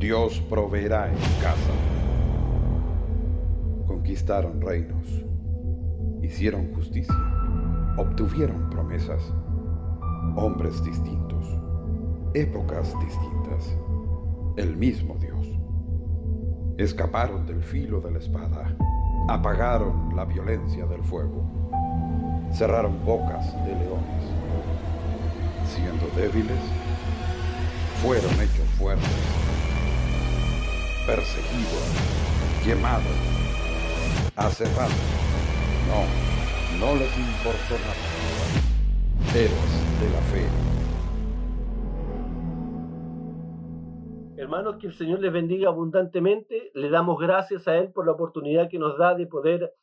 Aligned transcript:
Dios 0.00 0.40
proveerá 0.48 1.08
en 1.08 1.18
casa. 1.42 1.74
Conquistaron 3.86 4.58
reinos, 4.58 5.26
hicieron 6.22 6.72
justicia, 6.74 7.14
obtuvieron 7.98 8.70
promesas, 8.70 9.20
hombres 10.36 10.82
distintos, 10.82 11.46
épocas 12.32 12.94
distintas, 12.98 13.76
el 14.56 14.74
mismo 14.74 15.16
Dios. 15.16 15.46
Escaparon 16.78 17.44
del 17.44 17.62
filo 17.62 18.00
de 18.00 18.12
la 18.12 18.20
espada, 18.20 18.74
apagaron 19.28 20.16
la 20.16 20.24
violencia 20.24 20.86
del 20.86 21.04
fuego, 21.04 21.44
cerraron 22.54 23.04
bocas 23.04 23.52
de 23.66 23.74
leones. 23.74 24.24
Siendo 25.66 26.06
débiles, 26.16 26.58
fueron 28.02 28.32
hechos 28.40 28.66
fuertes, 28.78 29.59
perseguidos, 31.10 31.82
quemados, 32.62 33.18
aserrados. 34.36 34.94
No, 35.88 36.06
no 36.78 36.94
les 37.00 37.10
importó 37.18 37.74
nada. 37.82 38.06
Héroes 39.34 39.74
de 40.00 40.08
la 40.14 40.20
fe. 40.30 40.46
Hermanos, 44.40 44.76
que 44.76 44.86
el 44.86 44.94
Señor 44.94 45.18
les 45.18 45.32
bendiga 45.32 45.68
abundantemente. 45.68 46.70
Le 46.74 46.90
damos 46.90 47.18
gracias 47.18 47.66
a 47.66 47.76
Él 47.76 47.90
por 47.90 48.06
la 48.06 48.12
oportunidad 48.12 48.68
que 48.68 48.78
nos 48.78 48.96
da 48.96 49.16
de 49.16 49.26
poder 49.26 49.74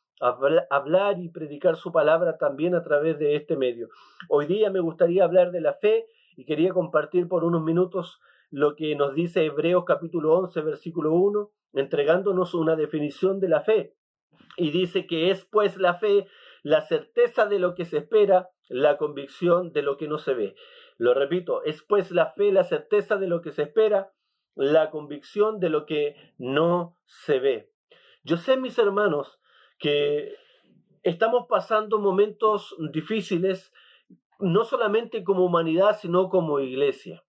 hablar 0.70 1.20
y 1.20 1.28
predicar 1.28 1.76
su 1.76 1.92
palabra 1.92 2.38
también 2.38 2.74
a 2.74 2.82
través 2.82 3.18
de 3.18 3.36
este 3.36 3.54
medio. 3.54 3.90
Hoy 4.30 4.46
día 4.46 4.70
me 4.70 4.80
gustaría 4.80 5.24
hablar 5.24 5.50
de 5.50 5.60
la 5.60 5.74
fe 5.74 6.06
y 6.36 6.46
quería 6.46 6.72
compartir 6.72 7.28
por 7.28 7.44
unos 7.44 7.62
minutos 7.62 8.18
lo 8.50 8.76
que 8.76 8.94
nos 8.94 9.14
dice 9.14 9.44
Hebreos 9.44 9.84
capítulo 9.86 10.34
11, 10.38 10.60
versículo 10.62 11.12
1, 11.12 11.50
entregándonos 11.74 12.54
una 12.54 12.76
definición 12.76 13.40
de 13.40 13.48
la 13.48 13.60
fe. 13.60 13.94
Y 14.56 14.70
dice 14.70 15.06
que 15.06 15.30
es 15.30 15.44
pues 15.44 15.76
la 15.76 15.94
fe 15.94 16.26
la 16.62 16.80
certeza 16.82 17.46
de 17.46 17.58
lo 17.58 17.74
que 17.74 17.84
se 17.84 17.98
espera, 17.98 18.50
la 18.68 18.98
convicción 18.98 19.72
de 19.72 19.82
lo 19.82 19.96
que 19.96 20.08
no 20.08 20.18
se 20.18 20.34
ve. 20.34 20.54
Lo 20.96 21.14
repito, 21.14 21.62
es 21.64 21.82
pues 21.82 22.10
la 22.10 22.32
fe 22.32 22.52
la 22.52 22.64
certeza 22.64 23.16
de 23.16 23.28
lo 23.28 23.40
que 23.40 23.52
se 23.52 23.62
espera, 23.62 24.12
la 24.54 24.90
convicción 24.90 25.60
de 25.60 25.70
lo 25.70 25.86
que 25.86 26.16
no 26.38 26.96
se 27.06 27.38
ve. 27.38 27.72
Yo 28.24 28.36
sé, 28.36 28.56
mis 28.56 28.78
hermanos, 28.78 29.40
que 29.78 30.34
estamos 31.02 31.46
pasando 31.48 31.98
momentos 31.98 32.74
difíciles 32.92 33.72
no 34.40 34.64
solamente 34.64 35.24
como 35.24 35.44
humanidad, 35.44 35.96
sino 35.98 36.28
como 36.28 36.60
iglesia. 36.60 37.24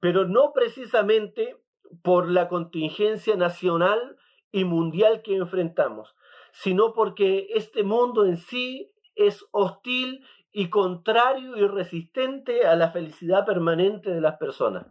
Pero 0.00 0.26
no 0.26 0.52
precisamente 0.52 1.56
por 2.02 2.28
la 2.30 2.48
contingencia 2.48 3.36
nacional 3.36 4.16
y 4.52 4.64
mundial 4.64 5.22
que 5.22 5.36
enfrentamos, 5.36 6.14
sino 6.52 6.92
porque 6.92 7.48
este 7.54 7.82
mundo 7.82 8.24
en 8.24 8.36
sí 8.36 8.92
es 9.14 9.44
hostil 9.50 10.24
y 10.52 10.70
contrario 10.70 11.56
y 11.56 11.66
resistente 11.66 12.66
a 12.66 12.74
la 12.76 12.90
felicidad 12.90 13.44
permanente 13.44 14.10
de 14.10 14.20
las 14.20 14.36
personas. 14.36 14.86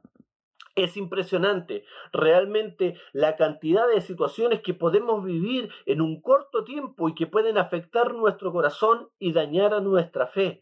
Es 0.76 0.96
impresionante 0.96 1.86
realmente 2.14 3.00
la 3.12 3.36
cantidad 3.36 3.88
de 3.88 4.02
situaciones 4.02 4.62
que 4.62 4.76
podemos 4.76 5.24
vivir 5.24 5.70
en 5.88 6.02
un 6.02 6.22
corto 6.22 6.64
tiempo 6.64 7.10
y 7.10 7.16
que 7.16 7.26
pueden 7.26 7.58
afectar 7.58 8.14
nuestro 8.14 8.52
corazón 8.52 9.10
y 9.18 9.34
dañar 9.34 9.74
a 9.74 9.80
nuestra 9.80 10.28
fe 10.28 10.62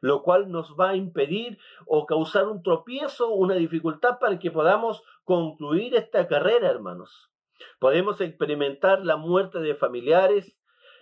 lo 0.00 0.22
cual 0.22 0.50
nos 0.50 0.74
va 0.78 0.90
a 0.90 0.96
impedir 0.96 1.58
o 1.86 2.06
causar 2.06 2.46
un 2.46 2.62
tropiezo, 2.62 3.30
una 3.30 3.54
dificultad 3.54 4.18
para 4.18 4.38
que 4.38 4.50
podamos 4.50 5.02
concluir 5.24 5.94
esta 5.94 6.26
carrera, 6.26 6.68
hermanos. 6.68 7.30
Podemos 7.78 8.20
experimentar 8.20 9.04
la 9.04 9.16
muerte 9.16 9.58
de 9.60 9.74
familiares, 9.74 10.56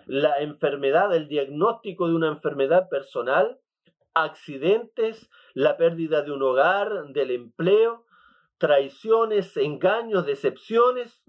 la 0.07 0.39
enfermedad, 0.39 1.15
el 1.15 1.29
diagnóstico 1.29 2.09
de 2.09 2.15
una 2.15 2.29
enfermedad 2.29 2.89
personal, 2.89 3.59
accidentes, 4.15 5.29
la 5.53 5.77
pérdida 5.77 6.23
de 6.23 6.33
un 6.33 6.43
hogar, 6.43 7.09
del 7.09 7.31
empleo, 7.31 8.07
traiciones, 8.59 9.57
engaños, 9.57 10.25
decepciones 10.25 11.23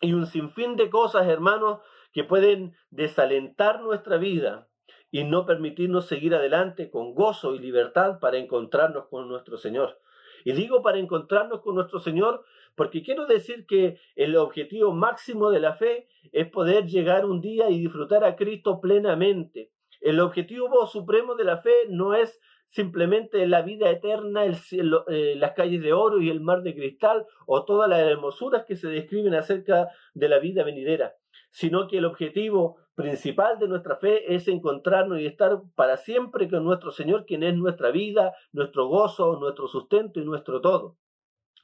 y 0.00 0.12
un 0.12 0.26
sinfín 0.26 0.76
de 0.76 0.90
cosas, 0.90 1.26
hermanos, 1.26 1.80
que 2.12 2.22
pueden 2.22 2.76
desalentar 2.90 3.80
nuestra 3.80 4.18
vida 4.18 4.68
y 5.14 5.22
no 5.22 5.46
permitirnos 5.46 6.08
seguir 6.08 6.34
adelante 6.34 6.90
con 6.90 7.14
gozo 7.14 7.54
y 7.54 7.60
libertad 7.60 8.18
para 8.18 8.36
encontrarnos 8.36 9.06
con 9.06 9.28
nuestro 9.28 9.56
Señor. 9.56 10.00
Y 10.44 10.54
digo 10.54 10.82
para 10.82 10.98
encontrarnos 10.98 11.60
con 11.60 11.76
nuestro 11.76 12.00
Señor 12.00 12.44
porque 12.74 13.04
quiero 13.04 13.24
decir 13.26 13.64
que 13.64 14.00
el 14.16 14.34
objetivo 14.34 14.92
máximo 14.92 15.52
de 15.52 15.60
la 15.60 15.74
fe 15.74 16.08
es 16.32 16.50
poder 16.50 16.86
llegar 16.86 17.26
un 17.26 17.40
día 17.40 17.70
y 17.70 17.78
disfrutar 17.78 18.24
a 18.24 18.34
Cristo 18.34 18.80
plenamente. 18.80 19.70
El 20.00 20.18
objetivo 20.18 20.84
supremo 20.88 21.36
de 21.36 21.44
la 21.44 21.58
fe 21.58 21.86
no 21.90 22.14
es 22.14 22.40
simplemente 22.70 23.46
la 23.46 23.62
vida 23.62 23.90
eterna, 23.90 24.44
el 24.44 24.56
cielo, 24.56 25.04
eh, 25.06 25.36
las 25.36 25.52
calles 25.52 25.80
de 25.80 25.92
oro 25.92 26.20
y 26.20 26.28
el 26.28 26.40
mar 26.40 26.62
de 26.62 26.74
cristal 26.74 27.24
o 27.46 27.64
todas 27.64 27.88
las 27.88 28.00
hermosuras 28.00 28.64
que 28.66 28.74
se 28.74 28.88
describen 28.88 29.36
acerca 29.36 29.90
de 30.12 30.28
la 30.28 30.40
vida 30.40 30.64
venidera, 30.64 31.14
sino 31.52 31.86
que 31.86 31.98
el 31.98 32.04
objetivo 32.04 32.78
principal 32.94 33.58
de 33.58 33.68
nuestra 33.68 33.96
fe 33.96 34.34
es 34.34 34.46
encontrarnos 34.48 35.18
y 35.20 35.26
estar 35.26 35.60
para 35.74 35.96
siempre 35.96 36.48
con 36.48 36.64
nuestro 36.64 36.92
Señor, 36.92 37.26
quien 37.26 37.42
es 37.42 37.54
nuestra 37.54 37.90
vida, 37.90 38.34
nuestro 38.52 38.86
gozo, 38.86 39.38
nuestro 39.40 39.66
sustento 39.66 40.20
y 40.20 40.24
nuestro 40.24 40.60
todo. 40.60 40.96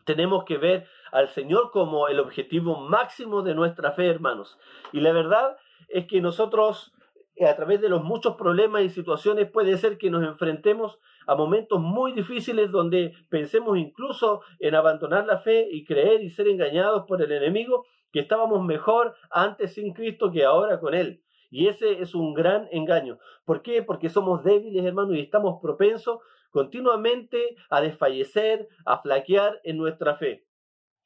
Tenemos 0.05 0.45
que 0.45 0.59
ver 0.59 0.87
al 1.13 1.29
Señor 1.29 1.71
como 1.71 2.09
el 2.09 2.21
objetivo 2.21 2.81
máximo 2.81 3.43
de 3.43 3.55
nuestra 3.55 3.93
fe, 3.93 4.09
hermanos. 4.09 4.59
Y 4.93 5.01
la 5.01 5.13
verdad 5.13 5.57
es 5.89 6.07
que 6.07 6.21
nosotros, 6.21 6.93
a 7.41 7.55
través 7.55 7.81
de 7.81 7.89
los 7.89 8.03
muchos 8.03 8.37
problemas 8.37 8.83
y 8.83 8.91
situaciones, 8.91 9.51
puede 9.51 9.77
ser 9.77 9.99
que 9.99 10.11
nos 10.11 10.25
enfrentemos 10.25 10.99
a 11.27 11.37
momentos 11.37 11.81
muy 11.81 12.13
difíciles 12.13 12.73
donde 12.73 13.13
pensemos 13.29 13.79
incluso 13.79 14.41
en 14.59 14.75
abandonar 14.75 15.27
la 15.27 15.39
fe 15.39 15.69
y 15.71 15.85
creer 15.85 16.23
y 16.23 16.31
ser 16.31 16.49
engañados 16.49 17.05
por 17.07 17.23
el 17.23 17.31
enemigo 17.31 17.87
que 18.13 18.21
estábamos 18.21 18.65
mejor 18.65 19.15
antes 19.31 19.75
sin 19.75 19.93
Cristo 19.93 20.31
que 20.31 20.45
ahora 20.45 20.81
con 20.81 20.95
Él. 20.95 21.23
Y 21.51 21.67
ese 21.67 22.01
es 22.01 22.15
un 22.15 22.35
gran 22.35 22.69
engaño. 22.71 23.19
¿Por 23.45 23.63
qué? 23.63 23.83
Porque 23.83 24.09
somos 24.09 24.45
débiles, 24.45 24.85
hermanos, 24.85 25.17
y 25.17 25.21
estamos 25.21 25.61
propensos 25.61 26.21
continuamente 26.51 27.57
a 27.69 27.81
desfallecer, 27.81 28.69
a 28.85 28.99
flaquear 28.99 29.61
en 29.65 29.77
nuestra 29.77 30.17
fe. 30.17 30.45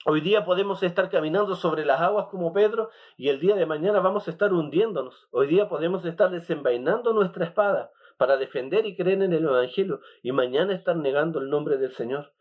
Hoy 0.07 0.21
día 0.21 0.45
podemos 0.45 0.83
estar 0.83 1.09
caminando 1.09 1.57
sobre 1.57 1.87
las 1.87 1.99
aguas 1.99 2.27
como 2.27 2.53
Pedro 2.53 2.91
y 3.17 3.31
el 3.31 3.41
día 3.41 3.55
de 3.57 3.65
mañana 3.65 4.01
vamos 4.01 4.29
a 4.29 4.31
estar 4.31 4.53
hundiéndonos. 4.53 5.29
Hoy 5.31 5.47
día 5.47 5.67
podemos 5.67 6.05
estar 6.05 6.31
desenvainando 6.31 7.15
nuestra 7.15 7.47
espada 7.47 7.91
para 8.19 8.37
defender 8.37 8.85
y 8.85 8.97
creer 8.97 9.23
en 9.23 9.33
el 9.33 9.45
Evangelio 9.45 10.01
y 10.23 10.33
mañana 10.33 10.75
estar 10.75 10.95
negando 10.95 11.41
el 11.41 11.49
nombre 11.49 11.79
del 11.79 11.93
Señor. 11.93 12.35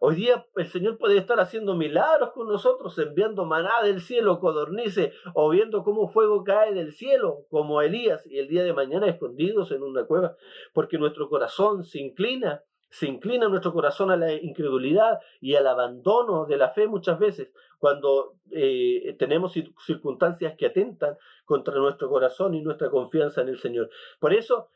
Hoy 0.00 0.14
día 0.14 0.46
el 0.54 0.66
Señor 0.68 0.96
puede 0.96 1.18
estar 1.18 1.40
haciendo 1.40 1.74
milagros 1.74 2.30
con 2.30 2.46
nosotros, 2.46 2.96
enviando 2.98 3.44
maná 3.44 3.82
del 3.82 4.00
cielo, 4.00 4.38
codornices, 4.38 5.12
o 5.34 5.48
viendo 5.48 5.82
cómo 5.82 6.08
fuego 6.08 6.44
cae 6.44 6.72
del 6.72 6.92
cielo, 6.92 7.46
como 7.50 7.82
Elías, 7.82 8.24
y 8.26 8.38
el 8.38 8.46
día 8.46 8.62
de 8.62 8.72
mañana 8.72 9.08
escondidos 9.08 9.72
en 9.72 9.82
una 9.82 10.04
cueva, 10.04 10.36
porque 10.72 10.98
nuestro 10.98 11.28
corazón 11.28 11.82
se 11.82 11.98
inclina, 11.98 12.62
se 12.90 13.06
inclina 13.06 13.48
nuestro 13.48 13.72
corazón 13.72 14.10
a 14.12 14.16
la 14.16 14.32
incredulidad 14.32 15.18
y 15.40 15.56
al 15.56 15.66
abandono 15.66 16.46
de 16.46 16.56
la 16.56 16.70
fe 16.70 16.86
muchas 16.86 17.18
veces, 17.18 17.50
cuando 17.78 18.34
eh, 18.52 19.16
tenemos 19.18 19.52
circunstancias 19.84 20.54
que 20.56 20.66
atentan 20.66 21.16
contra 21.44 21.74
nuestro 21.74 22.08
corazón 22.08 22.54
y 22.54 22.62
nuestra 22.62 22.88
confianza 22.88 23.40
en 23.40 23.48
el 23.48 23.58
Señor. 23.58 23.90
Por 24.20 24.32
eso 24.32 24.68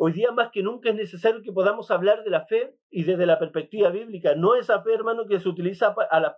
Hoy 0.00 0.12
día 0.12 0.30
más 0.30 0.52
que 0.52 0.62
nunca 0.62 0.90
es 0.90 0.94
necesario 0.94 1.42
que 1.42 1.50
podamos 1.50 1.90
hablar 1.90 2.22
de 2.22 2.30
la 2.30 2.46
fe 2.46 2.72
y 2.88 3.02
desde 3.02 3.26
la 3.26 3.36
perspectiva 3.36 3.90
bíblica, 3.90 4.36
no 4.36 4.54
esa 4.54 4.80
fe, 4.80 4.94
hermano, 4.94 5.26
que 5.26 5.40
se 5.40 5.48
utiliza 5.48 5.92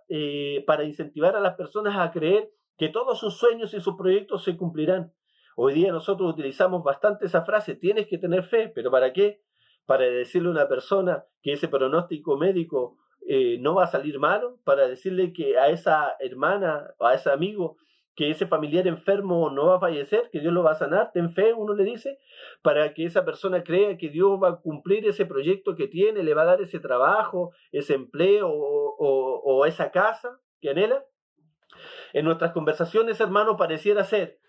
eh, 0.09 0.63
para 0.65 0.83
incentivar 0.83 1.35
a 1.35 1.39
las 1.39 1.53
personas 1.53 1.95
a 1.95 2.09
creer 2.09 2.49
que 2.75 2.89
todos 2.89 3.19
sus 3.19 3.37
sueños 3.37 3.71
y 3.75 3.79
sus 3.79 3.95
proyectos 3.97 4.43
se 4.43 4.57
cumplirán. 4.57 5.13
Hoy 5.55 5.75
día 5.75 5.91
nosotros 5.91 6.33
utilizamos 6.33 6.83
bastante 6.83 7.27
esa 7.27 7.45
frase, 7.45 7.75
tienes 7.75 8.07
que 8.07 8.17
tener 8.17 8.45
fe, 8.45 8.67
pero 8.73 8.89
¿para 8.89 9.13
qué? 9.13 9.43
Para 9.85 10.05
decirle 10.05 10.47
a 10.47 10.53
una 10.53 10.67
persona 10.67 11.23
que 11.43 11.51
ese 11.51 11.67
pronóstico 11.67 12.37
médico 12.37 12.97
eh, 13.27 13.59
no 13.59 13.75
va 13.75 13.83
a 13.83 13.91
salir 13.91 14.17
malo, 14.17 14.57
para 14.63 14.87
decirle 14.87 15.33
que 15.33 15.59
a 15.59 15.69
esa 15.69 16.15
hermana 16.19 16.95
o 16.97 17.05
a 17.05 17.13
ese 17.13 17.29
amigo 17.29 17.77
que 18.15 18.29
ese 18.29 18.45
familiar 18.45 18.87
enfermo 18.87 19.49
no 19.49 19.67
va 19.67 19.77
a 19.77 19.79
fallecer, 19.79 20.29
que 20.31 20.41
Dios 20.41 20.53
lo 20.53 20.63
va 20.63 20.71
a 20.71 20.75
sanar, 20.75 21.11
ten 21.13 21.33
fe, 21.33 21.53
uno 21.53 21.73
le 21.73 21.83
dice, 21.83 22.19
para 22.61 22.93
que 22.93 23.05
esa 23.05 23.23
persona 23.23 23.63
crea 23.63 23.97
que 23.97 24.09
Dios 24.09 24.39
va 24.41 24.49
a 24.49 24.55
cumplir 24.57 25.07
ese 25.07 25.25
proyecto 25.25 25.75
que 25.75 25.87
tiene, 25.87 26.23
le 26.23 26.33
va 26.33 26.41
a 26.41 26.45
dar 26.45 26.61
ese 26.61 26.79
trabajo, 26.79 27.51
ese 27.71 27.93
empleo 27.93 28.49
o, 28.51 29.65
esa 29.65 29.91
casa 29.91 30.39
que 30.59 30.69
anhela. 30.71 31.05
En 32.13 32.25
nuestras 32.25 32.51
conversaciones, 32.51 33.19
hermano, 33.21 33.55
pareciera 33.55 34.03
ser 34.03 34.39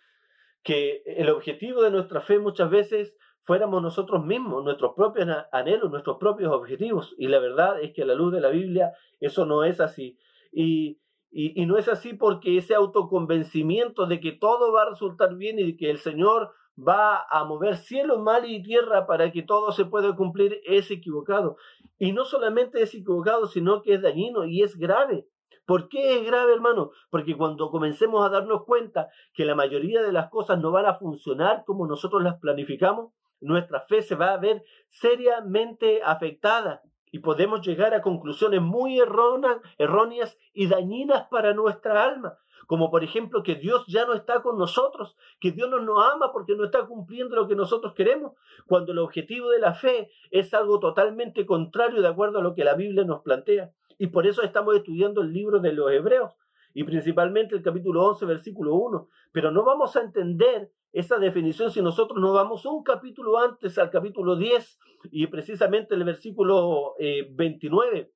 que 0.64 1.02
el 1.06 1.28
objetivo 1.28 1.82
de 1.82 1.90
nuestra 1.90 2.20
fe 2.20 2.38
muchas 2.38 2.70
veces 2.70 3.16
fuéramos 3.44 3.82
nosotros 3.82 4.24
mismos, 4.24 4.64
nuestros 4.64 4.94
propios 4.94 5.28
anhelos, 5.52 5.90
nuestros 5.90 6.16
propios 6.18 6.52
objetivos. 6.52 7.14
Y 7.18 7.28
la 7.28 7.38
verdad 7.38 7.80
es 7.80 7.92
que 7.92 8.02
a 8.02 8.06
la 8.06 8.14
luz 8.14 8.32
de 8.32 8.40
la 8.40 8.48
Biblia 8.48 8.92
eso 9.20 9.46
no 9.46 9.64
es 9.64 9.80
así. 9.80 10.18
y, 10.50 11.01
y, 11.34 11.64
no 11.64 11.78
es 11.78 11.88
así 11.88 12.12
porque 12.12 12.58
ese 12.58 12.74
autoconvencimiento 12.74 14.06
de 14.06 14.20
que 14.20 14.32
todo 14.32 14.70
va 14.70 14.82
a 14.82 14.90
resultar 14.90 15.34
bien 15.34 15.58
y 15.58 15.64
de 15.64 15.76
que 15.76 15.90
el 15.90 15.96
Señor 15.96 16.52
va 16.78 17.24
a 17.30 17.44
mover 17.44 17.76
cielo, 17.76 18.18
mar 18.18 18.44
y 18.46 18.62
tierra 18.62 19.06
para 19.06 19.32
que 19.32 19.42
todo 19.42 19.72
se 19.72 19.86
pueda 19.86 20.14
cumplir 20.14 20.60
es 20.66 20.90
equivocado. 20.90 21.56
Y 21.98 22.12
no 22.12 22.26
solamente 22.26 22.82
es 22.82 22.94
equivocado, 22.94 23.46
sino 23.46 23.80
que 23.80 23.94
es 23.94 24.02
dañino 24.02 24.44
y 24.44 24.62
es 24.62 24.76
grave. 24.76 25.26
¿Por 25.64 25.88
qué 25.88 26.18
es 26.18 26.26
grave, 26.26 26.52
hermano? 26.52 26.90
Porque 27.08 27.34
cuando 27.34 27.70
comencemos 27.70 28.26
a 28.26 28.28
darnos 28.28 28.64
cuenta 28.64 29.08
que 29.32 29.46
la 29.46 29.54
mayoría 29.54 30.02
de 30.02 30.12
las 30.12 30.28
cosas 30.28 30.58
no 30.58 30.70
van 30.70 30.84
a 30.84 30.98
funcionar 30.98 31.64
como 31.64 31.86
nosotros 31.86 32.22
las 32.22 32.38
planificamos, 32.40 33.12
nuestra 33.40 33.80
fe 33.88 34.02
se 34.02 34.16
va 34.16 34.34
a 34.34 34.38
ver 34.38 34.62
seriamente 34.88 36.02
afectada 36.04 36.82
y 37.12 37.18
podemos 37.20 37.64
llegar 37.64 37.94
a 37.94 38.02
conclusiones 38.02 38.60
muy 38.60 38.98
erróneas 38.98 40.38
y 40.54 40.66
dañinas 40.66 41.28
para 41.30 41.52
nuestra 41.52 42.02
alma, 42.02 42.38
como 42.66 42.90
por 42.90 43.04
ejemplo 43.04 43.42
que 43.42 43.54
Dios 43.54 43.84
ya 43.86 44.06
no 44.06 44.14
está 44.14 44.42
con 44.42 44.58
nosotros, 44.58 45.14
que 45.38 45.52
Dios 45.52 45.68
no 45.68 45.78
nos 45.78 46.04
ama 46.10 46.32
porque 46.32 46.56
no 46.56 46.64
está 46.64 46.86
cumpliendo 46.86 47.36
lo 47.36 47.46
que 47.46 47.54
nosotros 47.54 47.92
queremos, 47.92 48.32
cuando 48.66 48.92
el 48.92 48.98
objetivo 48.98 49.50
de 49.50 49.60
la 49.60 49.74
fe 49.74 50.10
es 50.30 50.54
algo 50.54 50.80
totalmente 50.80 51.44
contrario 51.44 52.00
de 52.00 52.08
acuerdo 52.08 52.38
a 52.38 52.42
lo 52.42 52.54
que 52.54 52.64
la 52.64 52.74
Biblia 52.74 53.04
nos 53.04 53.20
plantea. 53.20 53.72
Y 53.98 54.06
por 54.06 54.26
eso 54.26 54.42
estamos 54.42 54.74
estudiando 54.74 55.20
el 55.20 55.32
libro 55.32 55.60
de 55.60 55.74
los 55.74 55.92
Hebreos 55.92 56.32
y 56.74 56.84
principalmente 56.84 57.54
el 57.54 57.62
capítulo 57.62 58.04
11, 58.06 58.26
versículo 58.26 58.74
1. 58.74 59.08
Pero 59.32 59.50
no 59.50 59.64
vamos 59.64 59.96
a 59.96 60.02
entender 60.02 60.70
esa 60.92 61.18
definición 61.18 61.70
si 61.70 61.80
nosotros 61.80 62.20
nos 62.20 62.34
vamos 62.34 62.66
un 62.66 62.82
capítulo 62.82 63.38
antes 63.38 63.78
al 63.78 63.90
capítulo 63.90 64.36
10 64.36 64.78
y 65.10 65.26
precisamente 65.26 65.94
el 65.94 66.04
versículo 66.04 66.94
29, 66.98 67.98
eh, 67.98 68.10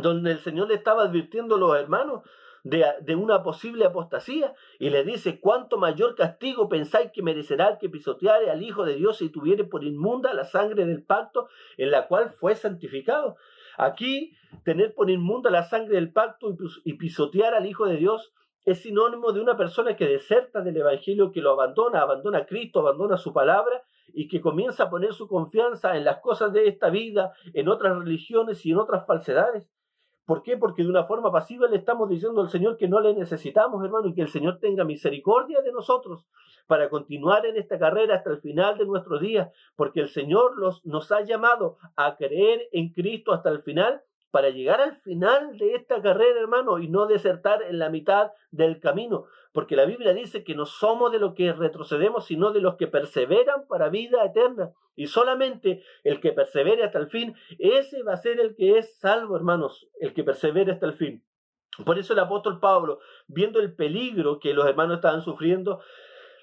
donde 0.00 0.32
el 0.32 0.38
Señor 0.38 0.68
le 0.68 0.74
estaba 0.74 1.04
advirtiendo 1.04 1.56
a 1.56 1.58
los 1.58 1.76
hermanos 1.76 2.22
de, 2.64 2.84
de, 3.00 3.16
una 3.16 3.42
posible 3.42 3.84
apostasía 3.84 4.54
y 4.78 4.90
le 4.90 5.02
dice, 5.04 5.40
¿cuánto 5.40 5.78
mayor 5.78 6.14
castigo 6.14 6.68
pensáis 6.68 7.10
que 7.12 7.22
merecerá 7.22 7.70
el 7.70 7.78
que 7.78 7.88
pisoteare 7.88 8.50
al 8.50 8.62
Hijo 8.62 8.84
de 8.84 8.94
Dios 8.94 9.20
y 9.20 9.30
tuviere 9.30 9.64
por 9.64 9.82
inmunda 9.82 10.32
la 10.32 10.44
sangre 10.44 10.86
del 10.86 11.02
pacto 11.02 11.48
en 11.76 11.90
la 11.90 12.06
cual 12.06 12.30
fue 12.30 12.54
santificado? 12.54 13.36
Aquí, 13.78 14.32
tener 14.64 14.94
por 14.94 15.10
inmunda 15.10 15.50
la 15.50 15.62
sangre 15.62 15.96
del 15.96 16.12
pacto 16.12 16.56
y 16.84 16.94
pisotear 16.94 17.54
al 17.54 17.66
Hijo 17.66 17.86
de 17.86 17.96
Dios 17.96 18.32
es 18.64 18.82
sinónimo 18.82 19.32
de 19.32 19.40
una 19.40 19.56
persona 19.56 19.96
que 19.96 20.06
deserta 20.06 20.60
del 20.60 20.76
Evangelio, 20.76 21.32
que 21.32 21.40
lo 21.40 21.50
abandona, 21.50 22.00
abandona 22.00 22.38
a 22.38 22.46
Cristo, 22.46 22.80
abandona 22.80 23.16
su 23.16 23.32
palabra 23.32 23.82
y 24.14 24.28
que 24.28 24.40
comienza 24.40 24.84
a 24.84 24.90
poner 24.90 25.14
su 25.14 25.26
confianza 25.26 25.96
en 25.96 26.04
las 26.04 26.20
cosas 26.20 26.52
de 26.52 26.68
esta 26.68 26.90
vida, 26.90 27.32
en 27.54 27.68
otras 27.68 27.98
religiones 27.98 28.64
y 28.64 28.70
en 28.70 28.78
otras 28.78 29.06
falsedades. 29.06 29.68
¿Por 30.32 30.42
qué? 30.42 30.56
Porque 30.56 30.82
de 30.82 30.88
una 30.88 31.04
forma 31.04 31.30
pasiva 31.30 31.68
le 31.68 31.76
estamos 31.76 32.08
diciendo 32.08 32.40
al 32.40 32.48
Señor 32.48 32.78
que 32.78 32.88
no 32.88 33.02
le 33.02 33.12
necesitamos, 33.12 33.84
hermano, 33.84 34.08
y 34.08 34.14
que 34.14 34.22
el 34.22 34.28
Señor 34.28 34.60
tenga 34.60 34.82
misericordia 34.82 35.60
de 35.60 35.72
nosotros 35.72 36.26
para 36.66 36.88
continuar 36.88 37.44
en 37.44 37.58
esta 37.58 37.78
carrera 37.78 38.14
hasta 38.14 38.30
el 38.30 38.40
final 38.40 38.78
de 38.78 38.86
nuestros 38.86 39.20
días, 39.20 39.50
porque 39.76 40.00
el 40.00 40.08
Señor 40.08 40.52
nos 40.84 41.12
ha 41.12 41.20
llamado 41.20 41.76
a 41.96 42.16
creer 42.16 42.66
en 42.72 42.94
Cristo 42.94 43.34
hasta 43.34 43.50
el 43.50 43.60
final 43.60 44.00
para 44.32 44.48
llegar 44.48 44.80
al 44.80 44.96
final 44.96 45.58
de 45.58 45.74
esta 45.74 46.00
carrera, 46.00 46.40
hermano, 46.40 46.78
y 46.78 46.88
no 46.88 47.06
desertar 47.06 47.62
en 47.62 47.78
la 47.78 47.90
mitad 47.90 48.32
del 48.50 48.80
camino, 48.80 49.26
porque 49.52 49.76
la 49.76 49.84
Biblia 49.84 50.14
dice 50.14 50.42
que 50.42 50.54
no 50.54 50.64
somos 50.64 51.12
de 51.12 51.18
los 51.18 51.34
que 51.34 51.52
retrocedemos, 51.52 52.24
sino 52.24 52.50
de 52.50 52.62
los 52.62 52.76
que 52.76 52.86
perseveran 52.86 53.66
para 53.68 53.90
vida 53.90 54.24
eterna. 54.24 54.72
Y 54.96 55.06
solamente 55.06 55.82
el 56.02 56.18
que 56.20 56.32
persevere 56.32 56.82
hasta 56.82 56.98
el 56.98 57.08
fin, 57.08 57.36
ese 57.58 58.02
va 58.02 58.14
a 58.14 58.16
ser 58.16 58.40
el 58.40 58.56
que 58.56 58.78
es 58.78 58.98
salvo, 58.98 59.36
hermanos, 59.36 59.86
el 60.00 60.14
que 60.14 60.24
persevere 60.24 60.72
hasta 60.72 60.86
el 60.86 60.94
fin. 60.94 61.22
Por 61.84 61.98
eso 61.98 62.14
el 62.14 62.18
apóstol 62.18 62.58
Pablo, 62.58 63.00
viendo 63.26 63.60
el 63.60 63.74
peligro 63.74 64.38
que 64.38 64.54
los 64.54 64.66
hermanos 64.66 64.96
estaban 64.96 65.22
sufriendo, 65.22 65.80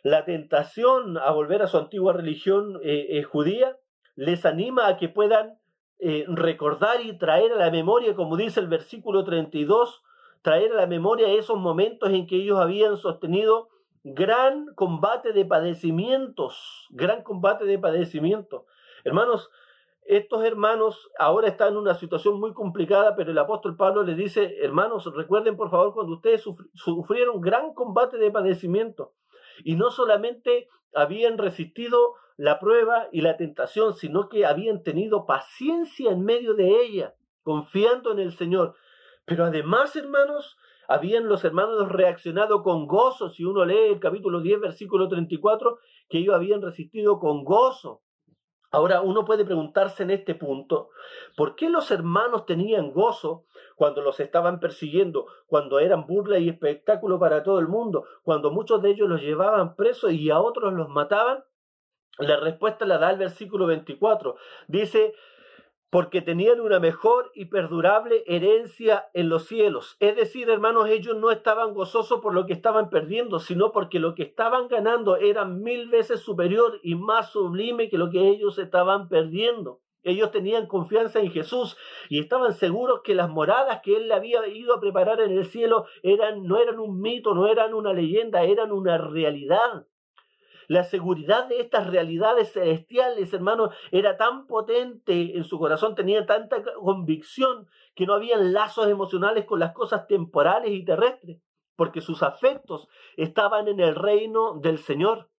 la 0.04 0.26
tentación 0.26 1.18
a 1.18 1.32
volver 1.32 1.64
a 1.64 1.68
su 1.68 1.78
antigua 1.78 2.14
religión 2.14 2.80
eh, 2.84 3.08
eh, 3.10 3.24
judía, 3.24 3.78
les 4.16 4.46
anima 4.46 4.88
a 4.88 4.98
que 4.98 5.10
puedan 5.10 5.59
eh, 6.00 6.26
recordar 6.30 7.02
y 7.02 7.18
traer 7.18 7.52
a 7.52 7.58
la 7.58 7.72
memoria, 7.72 8.16
como 8.16 8.38
dice 8.38 8.62
el 8.62 8.68
versículo 8.68 9.26
32, 9.26 10.02
traer 10.42 10.72
a 10.72 10.76
la 10.76 10.88
memoria 10.88 11.28
esos 11.28 11.58
momentos 11.58 12.10
en 12.10 12.26
que 12.26 12.38
ellos 12.38 12.58
habían 12.58 12.98
sostenido 12.98 13.68
gran 14.04 14.74
combate 14.76 15.34
de 15.34 15.44
padecimientos, 15.44 16.88
gran 16.90 17.22
combate 17.24 17.66
de 17.66 17.78
padecimientos. 17.78 18.64
Hermanos, 19.04 19.50
estos 20.06 20.44
hermanos 20.44 21.12
ahora 21.20 21.50
están 21.50 21.74
en 21.74 21.78
una 21.78 21.96
situación 21.96 22.40
muy 22.40 22.54
complicada, 22.54 23.16
pero 23.16 23.32
el 23.32 23.38
apóstol 23.38 23.76
Pablo 23.76 24.02
les 24.04 24.16
dice, 24.16 24.56
hermanos, 24.62 25.06
recuerden 25.14 25.58
por 25.58 25.70
favor 25.70 25.94
cuando 25.94 26.14
ustedes 26.14 26.44
sufrieron 26.74 27.42
gran 27.42 27.74
combate 27.74 28.18
de 28.18 28.32
padecimiento 28.32 29.12
y 29.64 29.76
no 29.76 29.92
solamente 29.92 30.68
habían 30.94 31.38
resistido 31.38 32.16
la 32.38 32.60
prueba 32.60 33.10
y 33.12 33.22
la 33.22 33.38
tentación, 33.38 33.96
sino 33.96 34.30
que 34.30 34.46
habían 34.46 34.84
tenido 34.84 35.26
paciencia 35.26 36.12
en 36.12 36.24
medio 36.24 36.54
de 36.54 36.84
ella, 36.84 37.16
confiando 37.44 38.12
en 38.12 38.20
el 38.20 38.32
Señor. 38.32 38.76
Pero 39.26 39.46
además, 39.46 39.96
hermanos, 39.96 40.58
habían 40.88 41.28
los 41.28 41.44
hermanos 41.44 41.92
reaccionado 41.92 42.64
con 42.64 42.88
gozo. 42.88 43.30
Si 43.30 43.44
uno 43.44 43.66
lee 43.66 43.90
el 43.92 44.00
capítulo 44.00 44.42
10, 44.42 44.60
versículo 44.60 45.08
34, 45.08 45.78
que 46.10 46.20
ellos 46.20 46.34
habían 46.34 46.62
resistido 46.62 47.20
con 47.20 47.44
gozo. 47.44 48.02
Ahora 48.72 49.02
uno 49.02 49.26
puede 49.26 49.46
preguntarse 49.46 50.04
en 50.04 50.12
este 50.12 50.36
punto, 50.36 50.90
¿por 51.36 51.56
qué 51.56 51.70
los 51.70 51.92
hermanos 51.92 52.46
tenían 52.46 52.92
gozo 52.92 53.46
cuando 53.80 54.02
los 54.02 54.20
estaban 54.20 54.60
persiguiendo, 54.60 55.28
cuando 55.48 55.80
eran 55.80 56.06
burla 56.06 56.38
y 56.38 56.50
espectáculo 56.50 57.18
para 57.18 57.44
todo 57.44 57.60
el 57.60 57.70
mundo, 57.70 58.04
cuando 58.24 58.52
muchos 58.52 58.82
de 58.82 58.90
ellos 58.90 59.08
los 59.08 59.22
llevaban 59.22 59.78
presos 59.78 60.12
y 60.12 60.30
a 60.32 60.42
otros 60.42 60.74
los 60.74 60.90
mataban? 60.90 61.46
La 62.18 62.36
respuesta 62.42 62.86
la 62.86 62.98
da 62.98 63.10
el 63.12 63.18
versículo 63.18 63.68
24. 63.68 64.36
Dice, 64.68 65.14
porque 65.90 66.22
tenían 66.22 66.60
una 66.60 66.82
mejor 66.82 67.32
y 67.34 67.46
perdurable 67.46 68.26
herencia 68.28 69.06
en 69.14 69.30
los 69.30 69.46
cielos. 69.48 69.96
Es 70.02 70.18
decir, 70.18 70.50
hermanos, 70.50 70.90
ellos 70.90 71.16
no 71.16 71.32
estaban 71.32 71.74
gozosos 71.74 72.20
por 72.20 72.34
lo 72.34 72.46
que 72.48 72.54
estaban 72.54 72.90
perdiendo, 72.90 73.40
sino 73.40 73.72
porque 73.72 74.00
lo 74.00 74.14
que 74.14 74.24
estaban 74.24 74.68
ganando 74.68 75.16
era 75.16 75.46
mil 75.46 75.88
veces 75.88 76.20
superior 76.20 76.82
y 76.84 76.96
más 76.96 77.32
sublime 77.32 77.88
que 77.88 77.98
lo 77.98 78.10
que 78.10 78.28
ellos 78.28 78.60
estaban 78.60 79.08
perdiendo. 79.08 79.80
Ellos 80.04 80.32
tenían 80.32 80.68
confianza 80.68 81.20
en 81.20 81.32
Jesús 81.32 81.78
y 82.10 82.20
estaban 82.20 82.54
seguros 82.54 83.02
que 83.04 83.16
las 83.16 83.30
moradas 83.30 83.82
que 83.84 83.98
él 83.98 84.08
le 84.08 84.14
había 84.14 84.48
ido 84.48 84.74
a 84.74 84.80
preparar 84.80 85.20
en 85.20 85.32
el 85.32 85.46
cielo 85.46 85.86
eran, 86.04 86.44
no 86.44 86.58
eran 86.58 86.80
un 86.80 87.02
mito, 87.02 87.34
no 87.34 87.48
eran 87.48 87.74
una 87.74 87.92
leyenda, 87.92 88.44
eran 88.44 88.72
una 88.72 88.98
realidad. 88.98 89.86
La 90.70 90.84
seguridad 90.84 91.48
de 91.48 91.62
estas 91.62 91.88
realidades 91.88 92.54
celestiales, 92.54 93.34
hermanos, 93.34 93.74
era 93.92 94.18
tan 94.18 94.46
potente 94.46 95.36
en 95.36 95.44
su 95.44 95.58
corazón, 95.58 95.96
tenía 95.96 96.28
tanta 96.28 96.64
convicción 96.76 97.68
que 97.96 98.06
no 98.06 98.14
habían 98.14 98.54
lazos 98.54 98.88
emocionales 98.88 99.46
con 99.46 99.60
las 99.60 99.74
cosas 99.74 100.08
temporales 100.08 100.72
y 100.72 100.86
terrestres, 100.86 101.42
porque 101.76 102.02
sus 102.02 102.22
afectos 102.22 102.88
estaban 103.18 103.68
en 103.68 103.80
el 103.80 103.96
reino 103.96 104.60
del 104.60 104.78
Señor. 104.78 105.30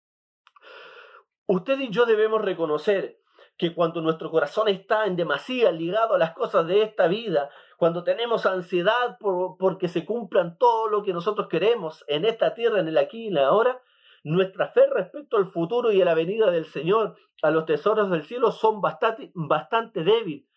Usted 1.46 1.78
y 1.78 1.90
yo 1.90 2.06
debemos 2.06 2.42
reconocer 2.42 3.19
que 3.60 3.74
cuando 3.74 4.00
nuestro 4.00 4.30
corazón 4.30 4.68
está 4.68 5.04
en 5.04 5.16
demasía 5.16 5.70
ligado 5.70 6.14
a 6.14 6.18
las 6.18 6.32
cosas 6.32 6.66
de 6.66 6.82
esta 6.82 7.08
vida, 7.08 7.50
cuando 7.76 8.02
tenemos 8.02 8.46
ansiedad 8.46 9.18
por, 9.18 9.58
porque 9.58 9.86
se 9.86 10.06
cumplan 10.06 10.56
todo 10.56 10.88
lo 10.88 11.02
que 11.02 11.12
nosotros 11.12 11.46
queremos 11.46 12.02
en 12.08 12.24
esta 12.24 12.54
tierra, 12.54 12.80
en 12.80 12.88
el 12.88 12.96
aquí 12.96 13.24
y 13.24 13.26
en 13.26 13.34
la 13.34 13.48
ahora, 13.48 13.82
nuestra 14.24 14.68
fe 14.68 14.86
respecto 14.86 15.36
al 15.36 15.50
futuro 15.50 15.92
y 15.92 16.00
a 16.00 16.06
la 16.06 16.14
venida 16.14 16.50
del 16.50 16.64
Señor, 16.64 17.16
a 17.42 17.50
los 17.50 17.66
tesoros 17.66 18.10
del 18.10 18.22
cielo, 18.22 18.50
son 18.50 18.80
bastante, 18.80 19.30
bastante 19.34 20.04
débil. 20.04 20.48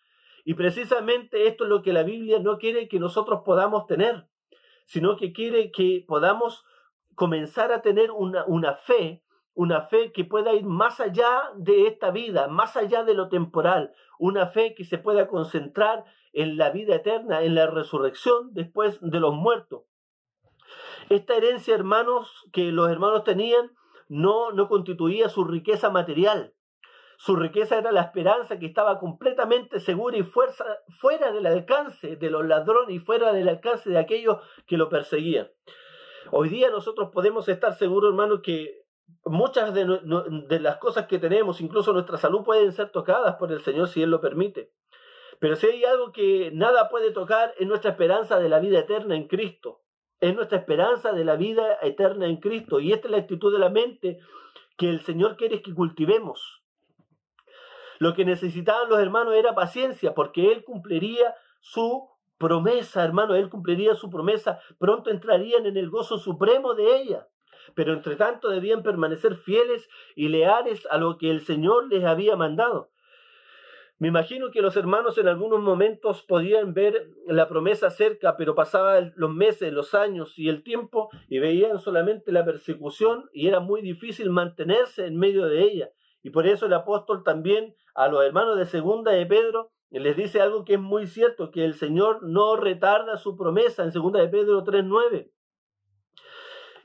Y 0.46 0.54
precisamente 0.54 1.46
esto 1.46 1.64
es 1.64 1.70
lo 1.70 1.82
que 1.82 1.92
la 1.92 2.04
Biblia 2.04 2.38
no 2.38 2.56
quiere 2.56 2.88
que 2.88 2.98
nosotros 2.98 3.42
podamos 3.44 3.86
tener, 3.86 4.28
sino 4.86 5.18
que 5.18 5.34
quiere 5.34 5.70
que 5.72 6.06
podamos 6.08 6.64
comenzar 7.14 7.70
a 7.70 7.82
tener 7.82 8.10
una, 8.10 8.46
una 8.46 8.76
fe, 8.76 9.22
una 9.54 9.82
fe 9.82 10.12
que 10.12 10.24
pueda 10.24 10.52
ir 10.52 10.64
más 10.64 11.00
allá 11.00 11.50
de 11.56 11.86
esta 11.86 12.10
vida, 12.10 12.48
más 12.48 12.76
allá 12.76 13.04
de 13.04 13.14
lo 13.14 13.28
temporal, 13.28 13.92
una 14.18 14.48
fe 14.48 14.74
que 14.74 14.84
se 14.84 14.98
pueda 14.98 15.28
concentrar 15.28 16.04
en 16.32 16.56
la 16.56 16.70
vida 16.70 16.96
eterna, 16.96 17.42
en 17.42 17.54
la 17.54 17.68
resurrección 17.68 18.52
después 18.52 18.98
de 19.00 19.20
los 19.20 19.34
muertos. 19.34 19.82
Esta 21.08 21.36
herencia, 21.36 21.74
hermanos, 21.74 22.46
que 22.52 22.72
los 22.72 22.90
hermanos 22.90 23.24
tenían, 23.24 23.70
no, 24.08 24.50
no 24.52 24.68
constituía 24.68 25.28
su 25.28 25.44
riqueza 25.44 25.90
material. 25.90 26.54
Su 27.16 27.36
riqueza 27.36 27.78
era 27.78 27.92
la 27.92 28.00
esperanza 28.00 28.58
que 28.58 28.66
estaba 28.66 28.98
completamente 28.98 29.78
segura 29.78 30.16
y 30.16 30.24
fuerza, 30.24 30.64
fuera 30.88 31.30
del 31.30 31.46
alcance 31.46 32.16
de 32.16 32.30
los 32.30 32.44
ladrones 32.44 32.96
y 32.96 32.98
fuera 32.98 33.32
del 33.32 33.48
alcance 33.48 33.88
de 33.88 33.98
aquellos 33.98 34.38
que 34.66 34.76
lo 34.76 34.88
perseguían. 34.88 35.48
Hoy 36.32 36.48
día 36.48 36.70
nosotros 36.70 37.10
podemos 37.12 37.48
estar 37.48 37.74
seguros, 37.74 38.10
hermanos, 38.10 38.40
que 38.42 38.83
muchas 39.24 39.72
de, 39.74 40.60
las 40.60 40.76
cosas 40.76 41.06
que 41.06 41.18
tenemos, 41.18 41.60
incluso 41.60 41.92
nuestra 41.92 42.18
salud, 42.18 42.44
pueden 42.44 42.72
ser 42.72 42.90
tocadas 42.90 43.36
por 43.36 43.52
el 43.52 43.62
Señor 43.62 43.88
si 43.88 44.02
Él 44.02 44.10
lo 44.10 44.20
permite. 44.20 44.72
Pero 45.38 45.56
si 45.56 45.66
hay 45.66 45.84
algo 45.84 46.12
que 46.12 46.50
nada 46.52 46.88
puede 46.88 47.10
tocar 47.10 47.54
es 47.58 47.66
nuestra 47.66 47.92
esperanza 47.92 48.38
de 48.38 48.48
la 48.48 48.60
vida 48.60 48.78
eterna 48.78 49.16
en 49.16 49.26
Cristo. 49.26 49.82
Es 50.20 50.34
nuestra 50.34 50.58
esperanza 50.58 51.12
de 51.12 51.24
la 51.24 51.36
vida 51.36 51.78
eterna 51.82 52.26
en 52.26 52.36
Cristo. 52.36 52.80
Y 52.80 52.92
esta 52.92 53.08
es 53.08 53.12
la 53.12 53.18
actitud 53.18 53.52
de 53.52 53.58
la 53.58 53.68
mente 53.68 54.20
que 54.76 54.88
el 54.88 55.00
Señor 55.00 55.36
quiere 55.36 55.62
que 55.62 55.74
cultivemos. 55.74 56.62
Lo 57.98 58.14
que 58.14 58.24
necesitaban 58.24 58.88
los 58.88 59.00
hermanos 59.00 59.34
era 59.34 59.54
paciencia, 59.54 60.14
porque 60.14 60.52
Él 60.52 60.64
cumpliría 60.64 61.34
su 61.60 62.08
promesa, 62.38 63.04
hermano, 63.04 63.34
Él 63.34 63.48
cumpliría 63.48 63.94
su 63.94 64.10
promesa, 64.10 64.60
pronto 64.78 65.10
entrarían 65.10 65.66
en 65.66 65.76
el 65.76 65.90
gozo 65.90 66.18
supremo 66.18 66.74
de 66.74 66.96
ella. 66.96 67.28
Pero 67.74 67.92
entre 67.92 68.16
tanto 68.16 68.48
debían 68.48 68.82
permanecer 68.82 69.36
fieles 69.36 69.88
y 70.14 70.28
leales 70.28 70.86
a 70.90 70.98
lo 70.98 71.18
que 71.18 71.30
el 71.30 71.40
Señor 71.40 71.88
les 71.88 72.04
había 72.04 72.36
mandado. 72.36 72.90
Me 73.98 74.08
imagino 74.08 74.50
que 74.50 74.60
los 74.60 74.76
hermanos 74.76 75.18
en 75.18 75.28
algunos 75.28 75.60
momentos 75.60 76.22
podían 76.22 76.74
ver 76.74 77.10
la 77.26 77.48
promesa 77.48 77.90
cerca, 77.90 78.36
pero 78.36 78.54
pasaban 78.54 79.12
los 79.16 79.32
meses, 79.32 79.72
los 79.72 79.94
años 79.94 80.36
y 80.36 80.48
el 80.48 80.64
tiempo 80.64 81.10
y 81.28 81.38
veían 81.38 81.78
solamente 81.78 82.32
la 82.32 82.44
persecución 82.44 83.30
y 83.32 83.46
era 83.46 83.60
muy 83.60 83.82
difícil 83.82 84.30
mantenerse 84.30 85.06
en 85.06 85.16
medio 85.16 85.46
de 85.46 85.62
ella. 85.62 85.90
Y 86.22 86.30
por 86.30 86.46
eso 86.46 86.66
el 86.66 86.72
apóstol 86.72 87.22
también 87.22 87.76
a 87.94 88.08
los 88.08 88.24
hermanos 88.24 88.58
de 88.58 88.66
segunda 88.66 89.12
de 89.12 89.26
Pedro 89.26 89.70
les 89.90 90.16
dice 90.16 90.40
algo 90.40 90.64
que 90.64 90.74
es 90.74 90.80
muy 90.80 91.06
cierto, 91.06 91.50
que 91.50 91.64
el 91.64 91.74
Señor 91.74 92.22
no 92.22 92.56
retarda 92.56 93.16
su 93.16 93.36
promesa 93.36 93.84
en 93.84 93.92
segunda 93.92 94.20
de 94.20 94.28
Pedro 94.28 94.64
3.9. 94.64 95.30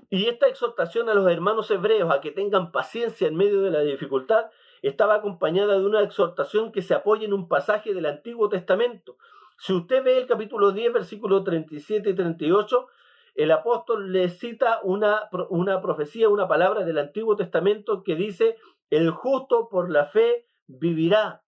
Y 0.10 0.26
esta 0.26 0.48
exhortación 0.48 1.08
a 1.08 1.14
los 1.14 1.30
hermanos 1.30 1.70
hebreos 1.70 2.12
a 2.12 2.20
que 2.20 2.32
tengan 2.32 2.72
paciencia 2.72 3.28
en 3.28 3.36
medio 3.36 3.62
de 3.62 3.70
la 3.70 3.82
dificultad 3.82 4.48
estaba 4.82 5.16
acompañada 5.16 5.78
de 5.78 5.86
una 5.86 6.02
exhortación 6.02 6.72
que 6.72 6.82
se 6.82 6.96
apoya 6.96 7.26
en 7.26 7.34
un 7.34 7.48
pasaje 7.48 7.94
del 7.94 8.08
Antiguo 8.08 8.50
Testamento. 8.50 9.18
Si 9.60 9.74
usted 9.74 10.04
ve 10.04 10.18
el 10.18 10.26
capítulo 10.26 10.72
10, 10.72 10.94
versículos 10.94 11.44
37 11.44 12.10
y 12.10 12.16
38, 12.16 12.88
el 13.36 13.52
apóstol 13.52 14.12
le 14.12 14.30
cita 14.30 14.80
una, 14.84 15.30
una 15.50 15.82
profecía, 15.82 16.30
una 16.30 16.48
palabra 16.48 16.86
del 16.86 16.98
Antiguo 16.98 17.36
Testamento 17.36 18.04
que 18.04 18.16
dice, 18.16 18.58
el 18.90 19.12
justo 19.12 19.70
por 19.70 19.92
la 19.92 20.06
fe 20.06 20.48
vivirá. 20.66 21.44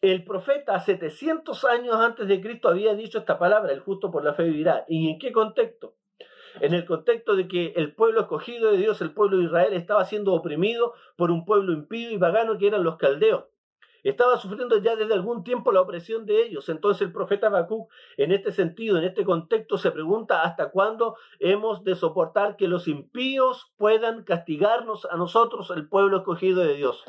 El 0.00 0.24
profeta 0.24 0.80
700 0.80 1.64
años 1.64 1.94
antes 1.96 2.26
de 2.26 2.40
Cristo 2.40 2.68
había 2.68 2.94
dicho 2.94 3.18
esta 3.18 3.38
palabra, 3.38 3.72
el 3.72 3.80
justo 3.80 4.10
por 4.10 4.24
la 4.24 4.34
fe 4.34 4.44
vivirá. 4.44 4.84
¿Y 4.88 5.10
en 5.10 5.18
qué 5.18 5.30
contexto? 5.30 5.97
En 6.60 6.74
el 6.74 6.84
contexto 6.84 7.36
de 7.36 7.48
que 7.48 7.72
el 7.76 7.94
pueblo 7.94 8.20
escogido 8.20 8.72
de 8.72 8.78
Dios, 8.78 9.00
el 9.00 9.12
pueblo 9.12 9.38
de 9.38 9.44
Israel, 9.44 9.72
estaba 9.72 10.04
siendo 10.04 10.32
oprimido 10.34 10.94
por 11.16 11.30
un 11.30 11.44
pueblo 11.44 11.72
impío 11.72 12.10
y 12.10 12.18
pagano 12.18 12.58
que 12.58 12.66
eran 12.66 12.84
los 12.84 12.96
caldeos. 12.96 13.44
Estaba 14.04 14.38
sufriendo 14.38 14.78
ya 14.78 14.96
desde 14.96 15.14
algún 15.14 15.42
tiempo 15.42 15.72
la 15.72 15.80
opresión 15.80 16.24
de 16.24 16.42
ellos. 16.42 16.68
Entonces 16.68 17.02
el 17.02 17.12
profeta 17.12 17.48
Habacuc, 17.48 17.90
en 18.16 18.32
este 18.32 18.52
sentido, 18.52 18.96
en 18.96 19.04
este 19.04 19.24
contexto, 19.24 19.76
se 19.76 19.90
pregunta 19.90 20.42
hasta 20.42 20.70
cuándo 20.70 21.16
hemos 21.40 21.82
de 21.84 21.94
soportar 21.94 22.56
que 22.56 22.68
los 22.68 22.86
impíos 22.86 23.72
puedan 23.76 24.22
castigarnos 24.22 25.04
a 25.06 25.16
nosotros, 25.16 25.70
el 25.70 25.88
pueblo 25.88 26.18
escogido 26.18 26.62
de 26.62 26.74
Dios. 26.74 27.04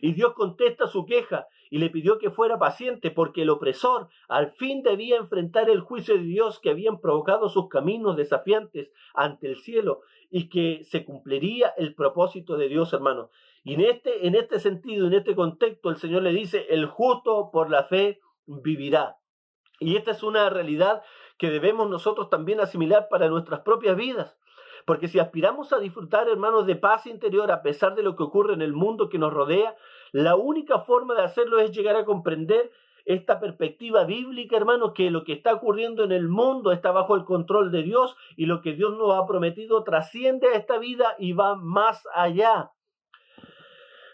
Y 0.00 0.12
Dios 0.12 0.34
contesta 0.34 0.86
su 0.86 1.04
queja 1.04 1.48
y 1.72 1.78
le 1.78 1.88
pidió 1.88 2.18
que 2.18 2.30
fuera 2.30 2.58
paciente 2.58 3.10
porque 3.10 3.42
el 3.42 3.48
opresor 3.48 4.08
al 4.28 4.50
fin 4.50 4.82
debía 4.82 5.16
enfrentar 5.16 5.70
el 5.70 5.80
juicio 5.80 6.18
de 6.18 6.24
Dios 6.24 6.60
que 6.60 6.68
habían 6.68 7.00
provocado 7.00 7.48
sus 7.48 7.70
caminos 7.70 8.14
desafiantes 8.14 8.92
ante 9.14 9.46
el 9.46 9.56
cielo 9.56 10.02
y 10.28 10.50
que 10.50 10.84
se 10.84 11.06
cumpliría 11.06 11.72
el 11.78 11.94
propósito 11.94 12.58
de 12.58 12.68
Dios, 12.68 12.92
hermano. 12.92 13.30
Y 13.64 13.72
en 13.72 13.80
este, 13.80 14.26
en 14.26 14.34
este 14.34 14.60
sentido, 14.60 15.06
en 15.06 15.14
este 15.14 15.34
contexto, 15.34 15.88
el 15.88 15.96
Señor 15.96 16.24
le 16.24 16.32
dice, 16.32 16.66
el 16.68 16.84
justo 16.84 17.48
por 17.50 17.70
la 17.70 17.84
fe 17.84 18.20
vivirá. 18.44 19.16
Y 19.80 19.96
esta 19.96 20.10
es 20.10 20.22
una 20.22 20.50
realidad 20.50 21.02
que 21.38 21.48
debemos 21.48 21.88
nosotros 21.88 22.28
también 22.28 22.60
asimilar 22.60 23.08
para 23.08 23.30
nuestras 23.30 23.60
propias 23.60 23.96
vidas. 23.96 24.36
Porque 24.84 25.08
si 25.08 25.18
aspiramos 25.18 25.72
a 25.72 25.78
disfrutar, 25.78 26.28
hermanos, 26.28 26.66
de 26.66 26.76
paz 26.76 27.06
interior 27.06 27.50
a 27.50 27.62
pesar 27.62 27.94
de 27.94 28.02
lo 28.02 28.14
que 28.14 28.24
ocurre 28.24 28.52
en 28.52 28.62
el 28.62 28.72
mundo 28.72 29.08
que 29.08 29.18
nos 29.18 29.32
rodea, 29.32 29.74
la 30.12 30.36
única 30.36 30.80
forma 30.80 31.14
de 31.14 31.22
hacerlo 31.22 31.58
es 31.58 31.72
llegar 31.72 31.96
a 31.96 32.04
comprender 32.04 32.70
esta 33.04 33.40
perspectiva 33.40 34.04
bíblica, 34.04 34.56
hermanos, 34.56 34.92
que 34.94 35.10
lo 35.10 35.24
que 35.24 35.32
está 35.32 35.54
ocurriendo 35.54 36.04
en 36.04 36.12
el 36.12 36.28
mundo 36.28 36.70
está 36.70 36.92
bajo 36.92 37.16
el 37.16 37.24
control 37.24 37.72
de 37.72 37.82
Dios 37.82 38.14
y 38.36 38.46
lo 38.46 38.60
que 38.60 38.74
Dios 38.74 38.96
nos 38.96 39.14
ha 39.14 39.26
prometido 39.26 39.82
trasciende 39.82 40.48
a 40.48 40.56
esta 40.56 40.78
vida 40.78 41.16
y 41.18 41.32
va 41.32 41.56
más 41.56 42.06
allá. 42.14 42.70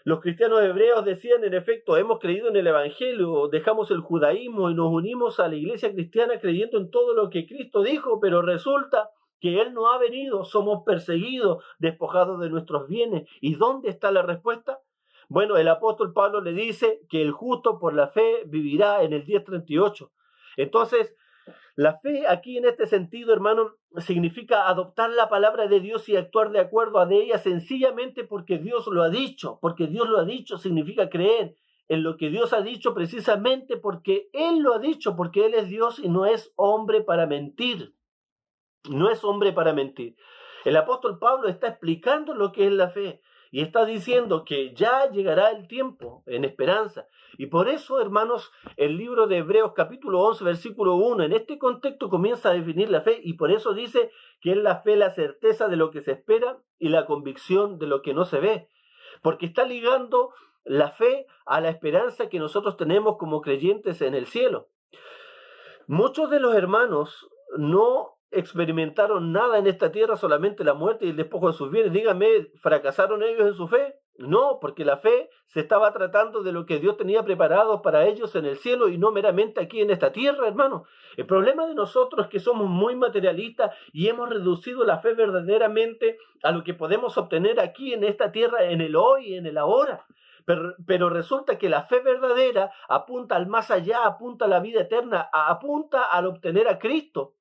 Los 0.05 0.21
cristianos 0.21 0.61
hebreos 0.61 1.05
decían, 1.05 1.43
en 1.43 1.53
efecto, 1.53 1.97
hemos 1.97 2.19
creído 2.19 2.47
en 2.47 2.55
el 2.55 2.65
Evangelio, 2.65 3.47
dejamos 3.49 3.91
el 3.91 3.99
judaísmo 3.99 4.71
y 4.71 4.73
nos 4.73 4.91
unimos 4.91 5.39
a 5.39 5.49
la 5.49 5.55
iglesia 5.55 5.91
cristiana 5.91 6.39
creyendo 6.39 6.77
en 6.77 6.89
todo 6.89 7.13
lo 7.13 7.29
que 7.29 7.45
Cristo 7.45 7.83
dijo, 7.83 8.19
pero 8.19 8.41
resulta 8.41 9.11
que 9.39 9.61
Él 9.61 9.73
no 9.73 9.91
ha 9.91 9.97
venido, 9.97 10.45
somos 10.45 10.83
perseguidos, 10.85 11.63
despojados 11.77 12.39
de 12.39 12.49
nuestros 12.49 12.87
bienes. 12.87 13.29
¿Y 13.41 13.55
dónde 13.55 13.89
está 13.89 14.11
la 14.11 14.21
respuesta? 14.21 14.79
Bueno, 15.29 15.57
el 15.57 15.67
apóstol 15.67 16.11
Pablo 16.11 16.41
le 16.41 16.53
dice 16.53 17.01
que 17.09 17.21
el 17.21 17.31
justo 17.31 17.79
por 17.79 17.93
la 17.93 18.07
fe 18.07 18.43
vivirá 18.45 19.03
en 19.03 19.13
el 19.13 19.25
1038. 19.25 20.11
Entonces, 20.57 21.15
la 21.75 21.99
fe 21.99 22.27
aquí 22.27 22.57
en 22.57 22.65
este 22.65 22.87
sentido, 22.87 23.31
hermano, 23.31 23.75
significa 23.99 24.67
adoptar 24.67 25.11
la 25.11 25.29
palabra 25.29 25.67
de 25.67 25.79
Dios 25.79 26.09
y 26.09 26.17
actuar 26.17 26.51
de 26.51 26.59
acuerdo 26.59 26.99
a 26.99 27.09
ella 27.09 27.37
sencillamente 27.37 28.25
porque 28.25 28.57
Dios 28.57 28.87
lo 28.87 29.03
ha 29.03 29.09
dicho, 29.09 29.59
porque 29.61 29.87
Dios 29.87 30.09
lo 30.09 30.17
ha 30.17 30.25
dicho, 30.25 30.57
significa 30.57 31.09
creer 31.09 31.55
en 31.87 32.03
lo 32.03 32.17
que 32.17 32.29
Dios 32.29 32.51
ha 32.51 32.61
dicho 32.61 32.93
precisamente 32.93 33.77
porque 33.77 34.29
Él 34.33 34.59
lo 34.59 34.73
ha 34.73 34.79
dicho, 34.79 35.15
porque 35.15 35.45
Él 35.45 35.53
es 35.53 35.69
Dios 35.69 35.99
y 35.99 36.09
no 36.09 36.25
es 36.25 36.51
hombre 36.55 37.01
para 37.01 37.25
mentir 37.25 37.95
no 38.87 39.09
es 39.09 39.23
hombre 39.23 39.51
para 39.53 39.73
mentir. 39.73 40.15
El 40.65 40.77
apóstol 40.77 41.19
Pablo 41.19 41.47
está 41.47 41.67
explicando 41.67 42.33
lo 42.33 42.51
que 42.51 42.67
es 42.67 42.71
la 42.71 42.89
fe 42.89 43.21
y 43.51 43.61
está 43.61 43.85
diciendo 43.85 44.45
que 44.45 44.73
ya 44.73 45.09
llegará 45.09 45.49
el 45.51 45.67
tiempo 45.67 46.23
en 46.27 46.43
esperanza. 46.45 47.07
Y 47.37 47.47
por 47.47 47.67
eso, 47.67 47.99
hermanos, 47.99 48.51
el 48.77 48.97
libro 48.97 49.27
de 49.27 49.37
Hebreos 49.37 49.73
capítulo 49.75 50.21
11, 50.21 50.43
versículo 50.43 50.95
1, 50.95 51.23
en 51.23 51.33
este 51.33 51.57
contexto 51.57 52.09
comienza 52.09 52.49
a 52.49 52.53
definir 52.53 52.89
la 52.89 53.01
fe 53.01 53.19
y 53.23 53.33
por 53.33 53.51
eso 53.51 53.73
dice 53.73 54.11
que 54.41 54.51
es 54.51 54.57
la 54.57 54.81
fe 54.81 54.95
la 54.95 55.09
certeza 55.11 55.67
de 55.67 55.77
lo 55.77 55.89
que 55.89 56.01
se 56.01 56.11
espera 56.11 56.59
y 56.77 56.89
la 56.89 57.05
convicción 57.05 57.79
de 57.79 57.87
lo 57.87 58.01
que 58.01 58.13
no 58.13 58.25
se 58.25 58.39
ve. 58.39 58.69
Porque 59.21 59.47
está 59.47 59.63
ligando 59.63 60.31
la 60.63 60.91
fe 60.91 61.25
a 61.45 61.61
la 61.61 61.69
esperanza 61.69 62.29
que 62.29 62.39
nosotros 62.39 62.77
tenemos 62.77 63.17
como 63.17 63.41
creyentes 63.41 64.01
en 64.01 64.13
el 64.13 64.27
cielo. 64.27 64.67
Muchos 65.87 66.29
de 66.29 66.39
los 66.39 66.53
hermanos 66.53 67.27
no 67.57 68.18
experimentaron 68.31 69.31
nada 69.31 69.57
en 69.57 69.67
esta 69.67 69.91
tierra, 69.91 70.15
solamente 70.15 70.63
la 70.63 70.73
muerte 70.73 71.05
y 71.05 71.09
el 71.09 71.15
despojo 71.15 71.47
de 71.47 71.53
sus 71.53 71.71
bienes. 71.71 71.91
Díganme, 71.93 72.51
¿fracasaron 72.61 73.23
ellos 73.23 73.47
en 73.47 73.53
su 73.55 73.67
fe? 73.67 73.95
No, 74.19 74.59
porque 74.59 74.83
la 74.83 74.97
fe 74.97 75.29
se 75.47 75.61
estaba 75.61 75.93
tratando 75.93 76.43
de 76.43 76.51
lo 76.51 76.65
que 76.65 76.79
Dios 76.79 76.97
tenía 76.97 77.23
preparado 77.23 77.81
para 77.81 78.05
ellos 78.05 78.35
en 78.35 78.45
el 78.45 78.57
cielo 78.57 78.89
y 78.89 78.97
no 78.97 79.11
meramente 79.11 79.61
aquí 79.61 79.79
en 79.79 79.91
esta 79.91 80.11
tierra, 80.11 80.47
hermano. 80.47 80.83
El 81.15 81.25
problema 81.25 81.65
de 81.65 81.73
nosotros 81.73 82.25
es 82.25 82.29
que 82.29 82.41
somos 82.41 82.67
muy 82.67 82.97
materialistas 82.97 83.73
y 83.93 84.09
hemos 84.09 84.29
reducido 84.29 84.83
la 84.83 84.99
fe 84.99 85.13
verdaderamente 85.13 86.17
a 86.43 86.51
lo 86.51 86.65
que 86.65 86.73
podemos 86.73 87.17
obtener 87.17 87.61
aquí 87.61 87.93
en 87.93 88.03
esta 88.03 88.33
tierra, 88.33 88.65
en 88.65 88.81
el 88.81 88.97
hoy, 88.97 89.35
en 89.35 89.45
el 89.45 89.57
ahora. 89.57 90.05
Pero, 90.45 90.75
pero, 90.85 91.09
resulta 91.09 91.57
que 91.57 91.69
la 91.69 91.83
fe 91.83 92.01
verdadera 92.01 92.71
apunta 92.89 93.37
al 93.37 93.47
más 93.47 93.71
allá, 93.71 94.03
apunta 94.05 94.45
a 94.45 94.47
la 94.49 94.59
vida 94.59 94.81
eterna, 94.81 95.29
apunta 95.31 96.03
al 96.03 96.25
obtener 96.25 96.67
a 96.67 96.77
Cristo. 96.79 97.35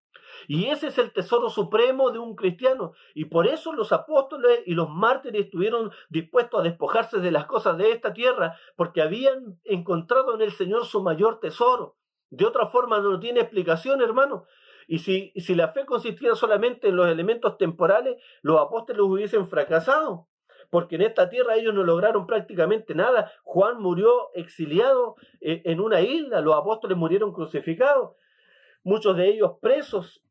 Y 0.47 0.67
ese 0.67 0.89
es 0.89 0.99
el 0.99 1.13
tesoro 1.13 1.51
supremo 1.51 2.11
de 2.11 2.19
un 2.19 2.35
cristiano. 2.35 2.93
Y 3.15 3.27
por 3.27 3.47
eso 3.47 3.73
los 3.73 3.93
apóstoles 3.93 4.61
y 4.67 4.75
los 4.75 4.89
mártires 4.89 5.47
estuvieron 5.47 5.91
dispuestos 6.09 6.61
a 6.61 6.63
despojarse 6.63 7.19
de 7.19 7.31
las 7.31 7.47
cosas 7.47 7.77
de 7.77 7.93
esta 7.93 8.13
tierra, 8.13 8.57
porque 8.77 9.03
habían 9.03 9.59
encontrado 9.65 10.35
en 10.35 10.43
el 10.43 10.53
Señor 10.53 10.87
su 10.87 11.03
mayor 11.03 11.41
tesoro. 11.41 11.97
De 12.31 12.45
otra 12.45 12.67
forma 12.67 13.01
no 13.01 13.19
tiene 13.19 13.41
explicación, 13.41 14.01
hermano. 14.01 14.45
Y 14.87 15.01
si, 15.01 15.33
si 15.37 15.55
la 15.55 15.69
fe 15.69 15.85
consistiera 15.85 16.35
solamente 16.35 16.89
en 16.89 16.97
los 16.97 17.09
elementos 17.09 17.59
temporales, 17.59 18.17
los 18.43 18.61
apóstoles 18.61 19.03
hubiesen 19.03 19.49
fracasado 19.49 20.29
porque 20.71 20.97
en 20.97 21.03
esta 21.03 21.29
tierra 21.31 21.57
ellos 21.57 21.75
no 21.75 21.83
lograron 21.83 22.27
prácticamente 22.27 22.95
nada. 22.95 23.33
Juan 23.45 23.81
murió 23.81 24.31
exiliado 24.35 25.17
eh, 25.41 25.63
en 25.65 25.81
una 25.81 26.01
isla, 26.01 26.41
los 26.41 26.55
apóstoles 26.55 26.97
murieron 26.97 27.33
crucificados, 27.33 28.17
muchos 28.83 29.17
de 29.17 29.29
ellos 29.29 29.53
presos 29.61 30.23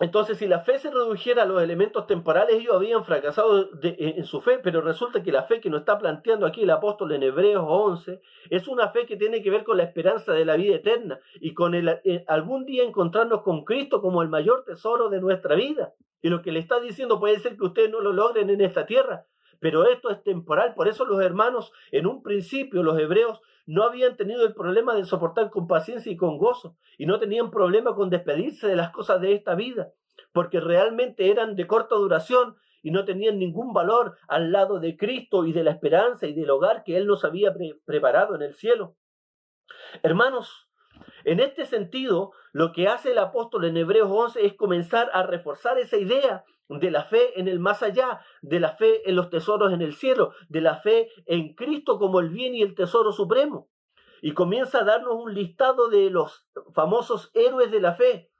entonces, 0.00 0.38
si 0.38 0.46
la 0.46 0.60
fe 0.60 0.78
se 0.78 0.90
redujera 0.90 1.42
a 1.42 1.46
los 1.46 1.60
elementos 1.60 2.06
temporales, 2.06 2.54
ellos 2.56 2.76
habían 2.76 3.04
fracasado 3.04 3.68
en, 3.82 4.24
su 4.24 4.40
fe, 4.40 4.60
pero 4.62 4.80
resulta 4.80 5.24
que 5.24 5.32
la 5.32 5.42
fe 5.42 5.60
que 5.60 5.70
nos 5.70 5.80
está 5.80 5.98
planteando 5.98 6.46
aquí 6.46 6.62
el 6.62 6.70
apóstol 6.70 7.12
en 7.12 7.24
Hebreos 7.24 7.64
11 7.66 8.20
es 8.50 8.68
una 8.68 8.90
fe 8.90 9.06
que 9.06 9.16
tiene 9.16 9.42
que 9.42 9.50
ver 9.50 9.64
con 9.64 9.76
la 9.76 9.82
esperanza 9.82 10.32
de 10.32 10.44
la 10.44 10.54
vida 10.54 10.76
eterna 10.76 11.18
y 11.40 11.52
con 11.52 11.74
eh, 11.74 12.24
algún 12.28 12.64
día 12.64 12.84
encontrarnos 12.84 13.42
con 13.42 13.64
Cristo 13.64 14.00
como 14.00 14.22
el 14.22 14.28
mayor 14.28 14.64
tesoro 14.64 15.08
de 15.08 15.20
nuestra 15.20 15.56
vida. 15.56 15.94
Y 16.22 16.28
lo 16.28 16.42
que 16.42 16.52
le 16.52 16.60
está 16.60 16.78
diciendo 16.78 17.18
puede 17.18 17.40
ser 17.40 17.56
que 17.56 17.64
ustedes 17.64 17.90
no 17.90 18.00
lo 18.00 18.12
logren 18.12 18.50
en 18.50 18.60
esta 18.60 18.86
tierra, 18.86 19.26
pero 19.60 19.88
esto 19.88 20.10
es 20.10 20.22
temporal. 20.22 20.74
Por 20.74 20.88
eso 20.88 21.04
los 21.04 21.22
hermanos, 21.22 21.72
en 21.90 22.06
un 22.06 22.22
principio, 22.22 22.82
los 22.82 22.98
hebreos, 22.98 23.40
no 23.66 23.82
habían 23.82 24.16
tenido 24.16 24.46
el 24.46 24.54
problema 24.54 24.94
de 24.94 25.04
soportar 25.04 25.50
con 25.50 25.66
paciencia 25.66 26.10
y 26.10 26.16
con 26.16 26.38
gozo, 26.38 26.76
y 26.96 27.06
no 27.06 27.18
tenían 27.18 27.50
problema 27.50 27.94
con 27.94 28.08
despedirse 28.08 28.66
de 28.66 28.76
las 28.76 28.90
cosas 28.90 29.20
de 29.20 29.34
esta 29.34 29.54
vida, 29.54 29.92
porque 30.32 30.60
realmente 30.60 31.30
eran 31.30 31.54
de 31.54 31.66
corta 31.66 31.94
duración 31.94 32.56
y 32.82 32.90
no 32.90 33.04
tenían 33.04 33.38
ningún 33.38 33.72
valor 33.72 34.16
al 34.28 34.52
lado 34.52 34.80
de 34.80 34.96
Cristo 34.96 35.44
y 35.44 35.52
de 35.52 35.64
la 35.64 35.72
esperanza 35.72 36.26
y 36.26 36.32
del 36.32 36.50
hogar 36.50 36.84
que 36.84 36.96
Él 36.96 37.06
nos 37.06 37.24
había 37.24 37.54
preparado 37.84 38.34
en 38.34 38.42
el 38.42 38.54
cielo. 38.54 38.96
Hermanos, 40.02 40.67
en 41.24 41.40
este 41.40 41.66
sentido, 41.66 42.32
lo 42.52 42.72
que 42.72 42.88
hace 42.88 43.12
el 43.12 43.18
apóstol 43.18 43.64
en 43.64 43.76
Hebreos 43.76 44.08
11 44.10 44.46
es 44.46 44.54
comenzar 44.54 45.10
a 45.12 45.22
reforzar 45.22 45.78
esa 45.78 45.96
idea 45.96 46.44
de 46.68 46.90
la 46.90 47.04
fe 47.04 47.38
en 47.40 47.48
el 47.48 47.58
más 47.58 47.82
allá, 47.82 48.20
de 48.42 48.60
la 48.60 48.76
fe 48.76 49.08
en 49.08 49.16
los 49.16 49.30
tesoros 49.30 49.72
en 49.72 49.80
el 49.80 49.94
cielo, 49.94 50.32
de 50.48 50.60
la 50.60 50.76
fe 50.76 51.10
en 51.26 51.54
Cristo 51.54 51.98
como 51.98 52.20
el 52.20 52.28
bien 52.28 52.54
y 52.54 52.62
el 52.62 52.74
tesoro 52.74 53.12
supremo. 53.12 53.68
Y 54.20 54.32
comienza 54.32 54.80
a 54.80 54.84
darnos 54.84 55.14
un 55.14 55.34
listado 55.34 55.88
de 55.88 56.10
los 56.10 56.46
famosos 56.74 57.30
héroes 57.34 57.70
de 57.70 57.80
la 57.80 57.94
fe, 57.94 58.30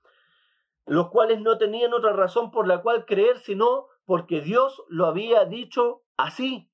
los 0.87 1.08
cuales 1.11 1.40
no 1.40 1.56
tenían 1.58 1.94
otra 1.94 2.12
razón 2.12 2.50
por 2.50 2.66
la 2.66 2.82
cual 2.82 3.06
creer, 3.06 3.38
sino 3.38 3.87
porque 4.04 4.40
Dios 4.40 4.82
lo 4.88 5.06
había 5.06 5.44
dicho 5.44 6.02
así. 6.16 6.67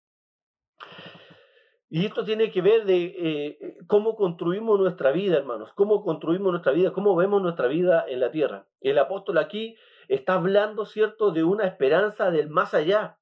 Y 1.95 2.07
esto 2.07 2.25
tiene 2.25 2.51
que 2.51 2.61
ver 2.61 2.87
de 2.87 3.15
eh, 3.17 3.77
cómo 3.87 4.17
construimos 4.17 4.81
nuestra 4.81 5.13
vida, 5.13 5.37
hermanos, 5.37 5.73
cómo 5.77 6.03
construimos 6.03 6.51
nuestra 6.51 6.73
vida, 6.73 6.93
cómo 6.93 7.15
vemos 7.15 7.41
nuestra 7.41 7.69
vida 7.69 8.05
en 8.09 8.19
la 8.19 8.33
tierra. 8.33 8.67
El 8.81 8.99
apóstol 8.99 9.39
aquí 9.39 9.77
está 10.09 10.35
hablando, 10.35 10.87
¿cierto?, 10.87 11.31
de 11.31 11.45
una 11.45 11.69
esperanza 11.69 12.33
del 12.33 12.51
más 12.51 12.75
allá. 12.75 13.21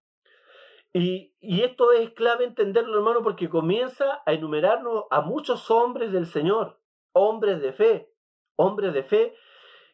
Y, 0.95 1.35
y 1.39 1.61
esto 1.65 1.93
es 1.93 2.13
clave 2.13 2.47
entenderlo, 2.47 2.97
hermano, 2.97 3.23
porque 3.23 3.51
comienza 3.51 4.23
a 4.25 4.33
enumerarnos 4.33 5.05
a 5.11 5.21
muchos 5.21 5.71
hombres 5.71 6.11
del 6.11 6.25
Señor, 6.25 6.81
hombres 7.13 7.61
de 7.61 7.75
fe, 7.75 8.11
hombres 8.57 8.95
de 8.95 9.03
fe 9.03 9.35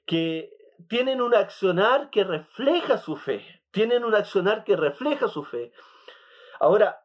que 0.06 0.52
tienen 0.88 1.20
un 1.20 1.34
accionar 1.34 2.10
que 2.10 2.22
refleja 2.22 2.98
su 2.98 3.16
fe, 3.16 3.44
tienen 3.72 4.04
un 4.04 4.14
accionar 4.14 4.62
que 4.62 4.76
refleja 4.76 5.26
su 5.26 5.42
fe. 5.42 5.72
Ahora, 6.60 7.00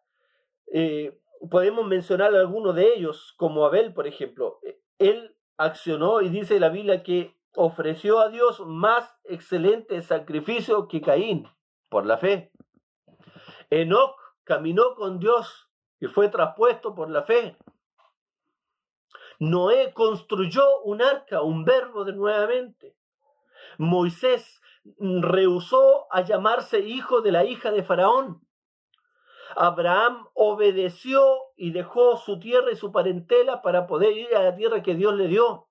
eh, 0.72 1.20
podemos 1.50 1.86
mencionar 1.88 2.34
algunos 2.36 2.76
de 2.76 2.94
ellos, 2.94 3.34
como 3.38 3.66
Abel, 3.66 3.94
por 3.94 4.08
ejemplo. 4.08 4.60
Él 4.98 5.36
accionó 5.58 6.22
y 6.22 6.30
dice 6.30 6.60
la 6.60 6.70
Biblia 6.70 7.04
que 7.04 7.36
ofreció 7.56 8.20
a 8.20 8.30
Dios 8.30 8.62
más 8.66 9.16
excelente 9.26 10.02
sacrificio 10.02 10.88
que 10.88 11.02
Caín, 11.02 11.48
por 11.90 12.06
la 12.06 12.18
fe. 12.18 12.52
Enoc 13.70 14.20
caminó 14.44 14.96
con 14.96 15.20
Dios 15.20 15.70
y 16.00 16.08
fue 16.08 16.30
traspuesto 16.30 16.96
por 16.96 17.10
la 17.10 17.24
fe. 17.24 17.58
Noé 19.40 19.94
construyó 19.94 20.82
un 20.84 21.02
arca, 21.02 21.42
un 21.42 21.66
verbo 21.66 22.06
de 22.06 22.14
nuevamente. 22.14 22.96
Moisés 23.78 24.62
rehusó 25.00 26.08
a 26.12 26.22
llamarse 26.22 26.80
hijo 26.80 27.22
de 27.22 27.32
la 27.32 27.46
hija 27.46 27.72
de 27.72 27.84
Faraón. 27.84 28.42
Abraham 29.56 30.28
obedeció 30.34 31.22
y 31.56 31.72
dejó 31.72 32.18
su 32.18 32.40
tierra 32.40 32.72
y 32.72 32.76
su 32.76 32.92
parentela 32.92 33.62
para 33.62 33.88
poder 33.88 34.18
ir 34.18 34.36
a 34.36 34.44
la 34.44 34.56
tierra 34.56 34.84
que 34.84 34.96
Dios 34.96 35.16
le 35.16 35.28
dio. 35.28 35.68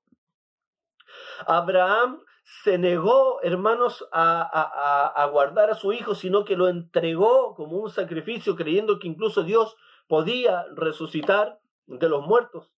Abraham 1.46 2.22
se 2.62 2.78
negó, 2.78 3.40
hermanos, 3.42 4.06
a, 4.12 5.28
guardar 5.32 5.70
a 5.70 5.74
su 5.74 5.92
hijo, 5.92 6.14
sino 6.14 6.44
que 6.44 6.56
lo 6.56 6.68
entregó 6.68 7.54
como 7.54 7.78
un 7.78 7.90
sacrificio, 7.90 8.56
creyendo 8.56 8.98
que 8.98 9.08
incluso 9.08 9.42
Dios 9.42 9.76
podía 10.08 10.66
resucitar 10.74 11.60
de 11.86 12.08
los 12.08 12.26
muertos. 12.26 12.72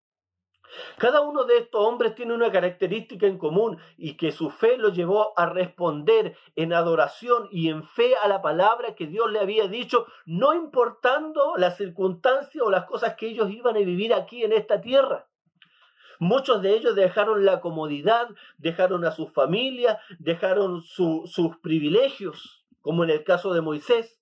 Cada 0.97 1.21
uno 1.21 1.43
de 1.43 1.57
estos 1.57 1.85
hombres 1.85 2.15
tiene 2.15 2.33
una 2.33 2.51
característica 2.51 3.27
en 3.27 3.37
común 3.37 3.77
y 3.97 4.15
que 4.15 4.31
su 4.31 4.49
fe 4.49 4.77
lo 4.77 4.89
llevó 4.89 5.37
a 5.37 5.45
responder 5.47 6.35
en 6.55 6.73
adoración 6.73 7.47
y 7.51 7.69
en 7.69 7.83
fe 7.83 8.15
a 8.23 8.27
la 8.27 8.41
palabra 8.41 8.95
que 8.95 9.07
Dios 9.07 9.31
le 9.31 9.39
había 9.39 9.67
dicho, 9.67 10.05
no 10.25 10.53
importando 10.53 11.55
las 11.57 11.77
circunstancias 11.77 12.63
o 12.63 12.69
las 12.69 12.85
cosas 12.85 13.15
que 13.15 13.27
ellos 13.27 13.49
iban 13.49 13.75
a 13.75 13.79
vivir 13.79 14.13
aquí 14.13 14.43
en 14.43 14.53
esta 14.53 14.81
tierra. 14.81 15.27
Muchos 16.19 16.61
de 16.61 16.75
ellos 16.75 16.95
dejaron 16.95 17.43
la 17.43 17.59
comodidad, 17.59 18.29
dejaron 18.57 19.03
a 19.03 19.11
sus 19.11 19.31
familias, 19.31 19.97
dejaron 20.19 20.81
sus 20.83 21.57
privilegios, 21.61 22.65
como 22.81 23.03
en 23.03 23.09
el 23.09 23.23
caso 23.23 23.53
de 23.53 23.61
Moisés, 23.61 24.21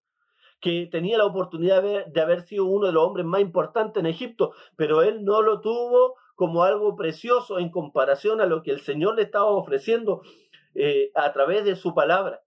que 0.61 0.87
tenía 0.91 1.17
la 1.17 1.25
oportunidad 1.25 1.83
de 1.83 2.21
haber 2.21 2.41
sido 2.41 2.65
uno 2.65 2.87
de 2.87 2.93
los 2.93 3.03
hombres 3.03 3.25
más 3.25 3.41
importantes 3.41 3.99
en 3.99 4.05
Egipto, 4.05 4.53
pero 4.75 5.01
él 5.01 5.25
no 5.25 5.41
lo 5.41 5.59
tuvo 5.59 6.15
como 6.41 6.63
algo 6.63 6.95
precioso 6.95 7.59
en 7.59 7.69
comparación 7.69 8.41
a 8.41 8.47
lo 8.47 8.63
que 8.63 8.71
el 8.71 8.79
Señor 8.79 9.13
le 9.13 9.21
estaba 9.21 9.45
ofreciendo 9.45 10.23
eh, 10.73 11.11
a 11.13 11.31
través 11.33 11.65
de 11.65 11.75
su 11.75 11.93
palabra. 11.93 12.41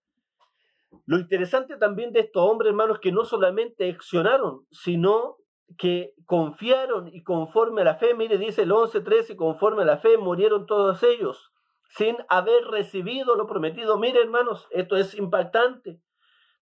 Lo 1.07 1.16
interesante 1.16 1.76
también 1.76 2.11
de 2.11 2.18
estos 2.18 2.42
hombres, 2.42 2.70
hermanos, 2.70 2.98
que 2.98 3.12
no 3.12 3.24
solamente 3.24 3.88
accionaron, 3.88 4.66
sino 4.72 5.37
que 5.78 6.12
confiaron 6.26 7.07
y 7.07 7.22
conforme 7.22 7.83
a 7.83 7.85
la 7.85 7.94
fe, 7.94 8.14
mire, 8.14 8.37
dice 8.37 8.62
el 8.62 8.72
11.13, 8.72 9.37
conforme 9.37 9.83
a 9.83 9.87
la 9.87 9.98
fe 9.98 10.18
murieron 10.18 10.66
todos 10.66 11.00
ellos 11.04 11.52
sin 11.90 12.16
haber 12.28 12.64
recibido 12.64 13.37
lo 13.37 13.46
prometido. 13.46 13.96
Mire, 13.96 14.20
hermanos, 14.20 14.66
esto 14.72 14.96
es 14.96 15.14
impactante. 15.14 16.00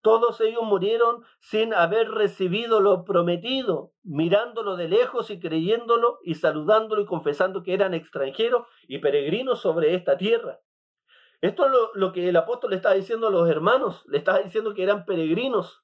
Todos 0.01 0.39
ellos 0.39 0.63
murieron 0.63 1.23
sin 1.39 1.73
haber 1.73 2.09
recibido 2.09 2.79
lo 2.79 3.03
prometido, 3.03 3.91
mirándolo 4.03 4.77
de 4.77 4.87
lejos 4.87 5.29
y 5.29 5.39
creyéndolo 5.39 6.19
y 6.23 6.35
saludándolo 6.35 7.01
y 7.01 7.05
confesando 7.05 7.63
que 7.63 7.73
eran 7.73 7.93
extranjeros 7.93 8.65
y 8.87 8.99
peregrinos 8.99 9.61
sobre 9.61 9.95
esta 9.95 10.17
tierra. 10.17 10.59
Esto 11.41 11.65
es 11.65 11.71
lo, 11.71 11.91
lo 11.95 12.13
que 12.13 12.29
el 12.29 12.35
apóstol 12.35 12.71
le 12.71 12.77
estaba 12.77 12.95
diciendo 12.95 13.27
a 13.27 13.31
los 13.31 13.49
hermanos, 13.49 14.03
le 14.07 14.17
estaba 14.17 14.39
diciendo 14.39 14.73
que 14.73 14.83
eran 14.83 15.05
peregrinos 15.05 15.83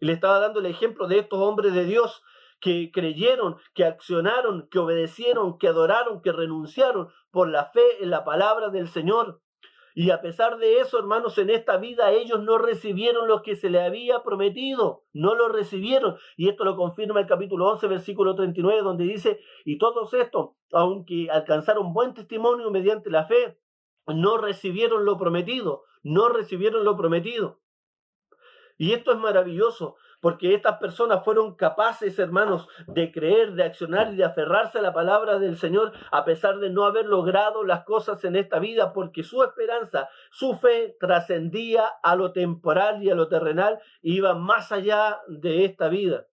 y 0.00 0.06
le 0.06 0.12
estaba 0.12 0.38
dando 0.38 0.60
el 0.60 0.66
ejemplo 0.66 1.06
de 1.06 1.18
estos 1.18 1.38
hombres 1.38 1.74
de 1.74 1.84
Dios 1.84 2.22
que 2.60 2.90
creyeron, 2.92 3.58
que 3.74 3.84
accionaron, 3.84 4.68
que 4.70 4.78
obedecieron, 4.78 5.58
que 5.58 5.68
adoraron, 5.68 6.22
que 6.22 6.32
renunciaron 6.32 7.10
por 7.30 7.48
la 7.48 7.66
fe 7.66 8.02
en 8.02 8.08
la 8.08 8.24
palabra 8.24 8.70
del 8.70 8.88
Señor. 8.88 9.42
Y 9.96 10.10
a 10.10 10.20
pesar 10.20 10.58
de 10.58 10.80
eso, 10.80 10.98
hermanos, 10.98 11.38
en 11.38 11.50
esta 11.50 11.76
vida 11.76 12.10
ellos 12.10 12.42
no 12.42 12.58
recibieron 12.58 13.28
lo 13.28 13.42
que 13.42 13.54
se 13.54 13.70
le 13.70 13.80
había 13.80 14.24
prometido, 14.24 15.04
no 15.12 15.36
lo 15.36 15.48
recibieron. 15.48 16.16
Y 16.36 16.48
esto 16.48 16.64
lo 16.64 16.74
confirma 16.74 17.20
el 17.20 17.28
capítulo 17.28 17.68
11, 17.70 17.86
versículo 17.86 18.34
39, 18.34 18.82
donde 18.82 19.04
dice, 19.04 19.38
y 19.64 19.78
todos 19.78 20.12
estos, 20.12 20.50
aunque 20.72 21.30
alcanzaron 21.30 21.92
buen 21.92 22.12
testimonio 22.12 22.72
mediante 22.72 23.08
la 23.08 23.26
fe, 23.26 23.56
no 24.08 24.36
recibieron 24.36 25.04
lo 25.04 25.16
prometido, 25.16 25.84
no 26.02 26.28
recibieron 26.28 26.84
lo 26.84 26.96
prometido. 26.96 27.60
Y 28.76 28.94
esto 28.94 29.12
es 29.12 29.18
maravilloso, 29.18 29.94
porque 30.24 30.54
estas 30.54 30.78
personas 30.78 31.22
fueron 31.22 31.54
capaces, 31.54 32.18
hermanos, 32.18 32.66
de 32.86 33.12
creer, 33.12 33.52
de 33.52 33.62
accionar 33.62 34.10
y 34.10 34.16
de 34.16 34.24
aferrarse 34.24 34.78
a 34.78 34.80
la 34.80 34.94
palabra 34.94 35.38
del 35.38 35.58
Señor, 35.58 35.92
a 36.10 36.24
pesar 36.24 36.60
de 36.60 36.70
no 36.70 36.86
haber 36.86 37.04
logrado 37.04 37.62
las 37.62 37.84
cosas 37.84 38.24
en 38.24 38.34
esta 38.34 38.58
vida, 38.58 38.94
porque 38.94 39.22
su 39.22 39.44
esperanza, 39.44 40.08
su 40.30 40.54
fe 40.54 40.96
trascendía 40.98 41.84
a 42.02 42.16
lo 42.16 42.32
temporal 42.32 43.02
y 43.02 43.10
a 43.10 43.14
lo 43.14 43.28
terrenal, 43.28 43.80
e 44.02 44.12
iba 44.12 44.32
más 44.34 44.72
allá 44.72 45.20
de 45.28 45.66
esta 45.66 45.88
vida. 45.88 46.26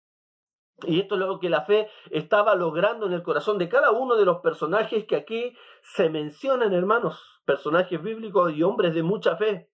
Y 0.83 1.01
esto 1.01 1.15
es 1.15 1.19
lo 1.19 1.39
que 1.41 1.49
la 1.49 1.65
fe 1.65 1.89
estaba 2.11 2.55
logrando 2.55 3.07
en 3.07 3.11
el 3.11 3.23
corazón 3.23 3.57
de 3.57 3.67
cada 3.67 3.91
uno 3.91 4.15
de 4.15 4.23
los 4.23 4.37
personajes 4.39 5.03
que 5.03 5.17
aquí 5.17 5.53
se 5.81 6.09
mencionan, 6.09 6.71
hermanos, 6.71 7.41
personajes 7.43 8.01
bíblicos 8.01 8.53
y 8.53 8.63
hombres 8.63 8.95
de 8.95 9.03
mucha 9.03 9.35
fe. 9.35 9.70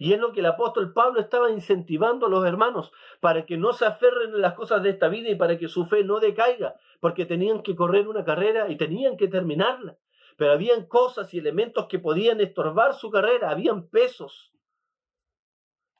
Y 0.00 0.14
es 0.14 0.18
lo 0.18 0.32
que 0.32 0.40
el 0.40 0.46
apóstol 0.46 0.94
Pablo 0.94 1.20
estaba 1.20 1.50
incentivando 1.50 2.24
a 2.24 2.30
los 2.30 2.46
hermanos 2.46 2.90
para 3.20 3.44
que 3.44 3.58
no 3.58 3.74
se 3.74 3.84
aferren 3.84 4.30
en 4.30 4.40
las 4.40 4.54
cosas 4.54 4.82
de 4.82 4.88
esta 4.88 5.08
vida 5.08 5.28
y 5.28 5.34
para 5.34 5.58
que 5.58 5.68
su 5.68 5.84
fe 5.84 6.04
no 6.04 6.20
decaiga, 6.20 6.74
porque 7.00 7.26
tenían 7.26 7.62
que 7.62 7.76
correr 7.76 8.08
una 8.08 8.24
carrera 8.24 8.70
y 8.70 8.78
tenían 8.78 9.18
que 9.18 9.28
terminarla. 9.28 9.98
Pero 10.38 10.52
habían 10.52 10.86
cosas 10.86 11.34
y 11.34 11.38
elementos 11.38 11.86
que 11.86 11.98
podían 11.98 12.40
estorbar 12.40 12.94
su 12.94 13.10
carrera, 13.10 13.50
habían 13.50 13.88
pesos. 13.88 14.50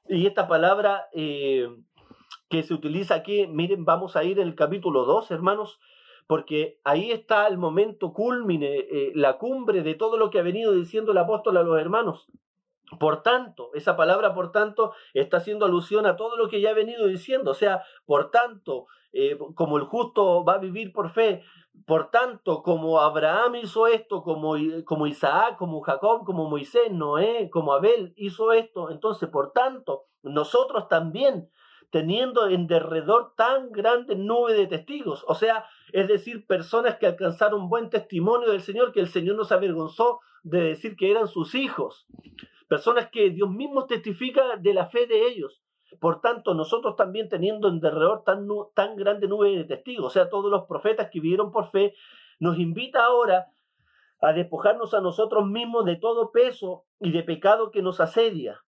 Y 0.08 0.26
esta 0.26 0.48
palabra 0.48 1.10
eh, 1.12 1.68
que 2.48 2.62
se 2.62 2.72
utiliza 2.72 3.16
aquí, 3.16 3.46
miren, 3.48 3.84
vamos 3.84 4.16
a 4.16 4.24
ir 4.24 4.38
en 4.38 4.48
el 4.48 4.54
capítulo 4.54 5.04
2, 5.04 5.30
hermanos, 5.30 5.78
porque 6.26 6.80
ahí 6.84 7.10
está 7.10 7.46
el 7.48 7.58
momento 7.58 8.14
culmine, 8.14 8.78
eh, 8.78 9.12
la 9.14 9.36
cumbre 9.36 9.82
de 9.82 9.94
todo 9.94 10.16
lo 10.16 10.30
que 10.30 10.38
ha 10.38 10.42
venido 10.42 10.72
diciendo 10.72 11.12
el 11.12 11.18
apóstol 11.18 11.58
a 11.58 11.62
los 11.62 11.78
hermanos. 11.78 12.30
Por 12.98 13.22
tanto, 13.22 13.70
esa 13.74 13.96
palabra 13.96 14.34
por 14.34 14.50
tanto 14.52 14.92
está 15.14 15.36
haciendo 15.36 15.66
alusión 15.66 16.06
a 16.06 16.16
todo 16.16 16.36
lo 16.36 16.48
que 16.48 16.60
ya 16.60 16.70
he 16.70 16.74
venido 16.74 17.06
diciendo. 17.06 17.52
O 17.52 17.54
sea, 17.54 17.82
por 18.04 18.30
tanto, 18.30 18.86
eh, 19.12 19.38
como 19.54 19.76
el 19.78 19.84
justo 19.84 20.44
va 20.44 20.54
a 20.54 20.58
vivir 20.58 20.92
por 20.92 21.10
fe, 21.10 21.42
por 21.86 22.10
tanto, 22.10 22.62
como 22.62 23.00
Abraham 23.00 23.56
hizo 23.56 23.86
esto, 23.86 24.22
como, 24.22 24.54
como 24.84 25.06
Isaac, 25.06 25.56
como 25.56 25.80
Jacob, 25.80 26.24
como 26.24 26.48
Moisés, 26.48 26.92
Noé, 26.92 27.48
como 27.50 27.72
Abel 27.72 28.12
hizo 28.16 28.52
esto, 28.52 28.90
entonces, 28.90 29.28
por 29.28 29.52
tanto, 29.52 30.04
nosotros 30.22 30.88
también 30.88 31.50
teniendo 31.90 32.48
en 32.48 32.68
derredor 32.68 33.34
tan 33.36 33.72
grande 33.72 34.14
nube 34.14 34.54
de 34.54 34.68
testigos, 34.68 35.24
o 35.26 35.34
sea, 35.34 35.64
es 35.92 36.06
decir, 36.06 36.46
personas 36.46 36.96
que 36.98 37.06
alcanzaron 37.06 37.68
buen 37.68 37.90
testimonio 37.90 38.50
del 38.50 38.60
Señor, 38.60 38.92
que 38.92 39.00
el 39.00 39.08
Señor 39.08 39.36
nos 39.36 39.50
avergonzó 39.50 40.20
de 40.44 40.60
decir 40.60 40.94
que 40.96 41.10
eran 41.10 41.26
sus 41.26 41.54
hijos, 41.54 42.06
personas 42.70 43.10
que 43.10 43.30
Dios 43.30 43.50
mismo 43.50 43.86
testifica 43.86 44.56
de 44.56 44.72
la 44.72 44.86
fe 44.86 45.08
de 45.08 45.26
ellos. 45.26 45.60
Por 45.98 46.20
tanto, 46.20 46.54
nosotros 46.54 46.94
también 46.94 47.28
teniendo 47.28 47.66
en 47.66 47.80
derredor 47.80 48.22
tan, 48.22 48.46
tan 48.76 48.94
grande 48.94 49.26
nube 49.26 49.50
de 49.56 49.64
testigos, 49.64 50.06
o 50.06 50.10
sea, 50.10 50.30
todos 50.30 50.48
los 50.52 50.66
profetas 50.66 51.10
que 51.10 51.18
vivieron 51.18 51.50
por 51.50 51.72
fe, 51.72 51.94
nos 52.38 52.60
invita 52.60 53.04
ahora 53.04 53.48
a 54.20 54.32
despojarnos 54.32 54.94
a 54.94 55.00
nosotros 55.00 55.48
mismos 55.48 55.84
de 55.84 55.96
todo 55.96 56.30
peso 56.30 56.84
y 57.00 57.10
de 57.10 57.24
pecado 57.24 57.72
que 57.72 57.82
nos 57.82 57.98
asedia, 57.98 58.60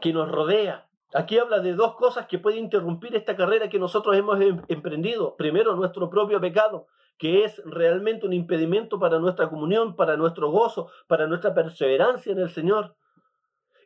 que 0.00 0.14
nos 0.14 0.32
rodea, 0.32 0.88
Aquí 1.14 1.38
habla 1.38 1.60
de 1.60 1.74
dos 1.74 1.94
cosas 1.94 2.26
que 2.26 2.40
pueden 2.40 2.64
interrumpir 2.64 3.14
esta 3.14 3.36
carrera 3.36 3.68
que 3.68 3.78
nosotros 3.78 4.16
hemos 4.16 4.40
em, 4.40 4.60
emprendido. 4.66 5.36
Primero, 5.36 5.76
nuestro 5.76 6.10
propio 6.10 6.40
pecado, 6.40 6.88
que 7.18 7.44
es 7.44 7.62
realmente 7.64 8.26
un 8.26 8.32
impedimento 8.32 8.98
para 8.98 9.18
nuestra 9.18 9.48
comunión, 9.48 9.96
para 9.96 10.16
nuestro 10.16 10.50
gozo, 10.50 10.90
para 11.06 11.26
nuestra 11.26 11.54
perseverancia 11.54 12.32
en 12.32 12.38
el 12.38 12.50
Señor. 12.50 12.96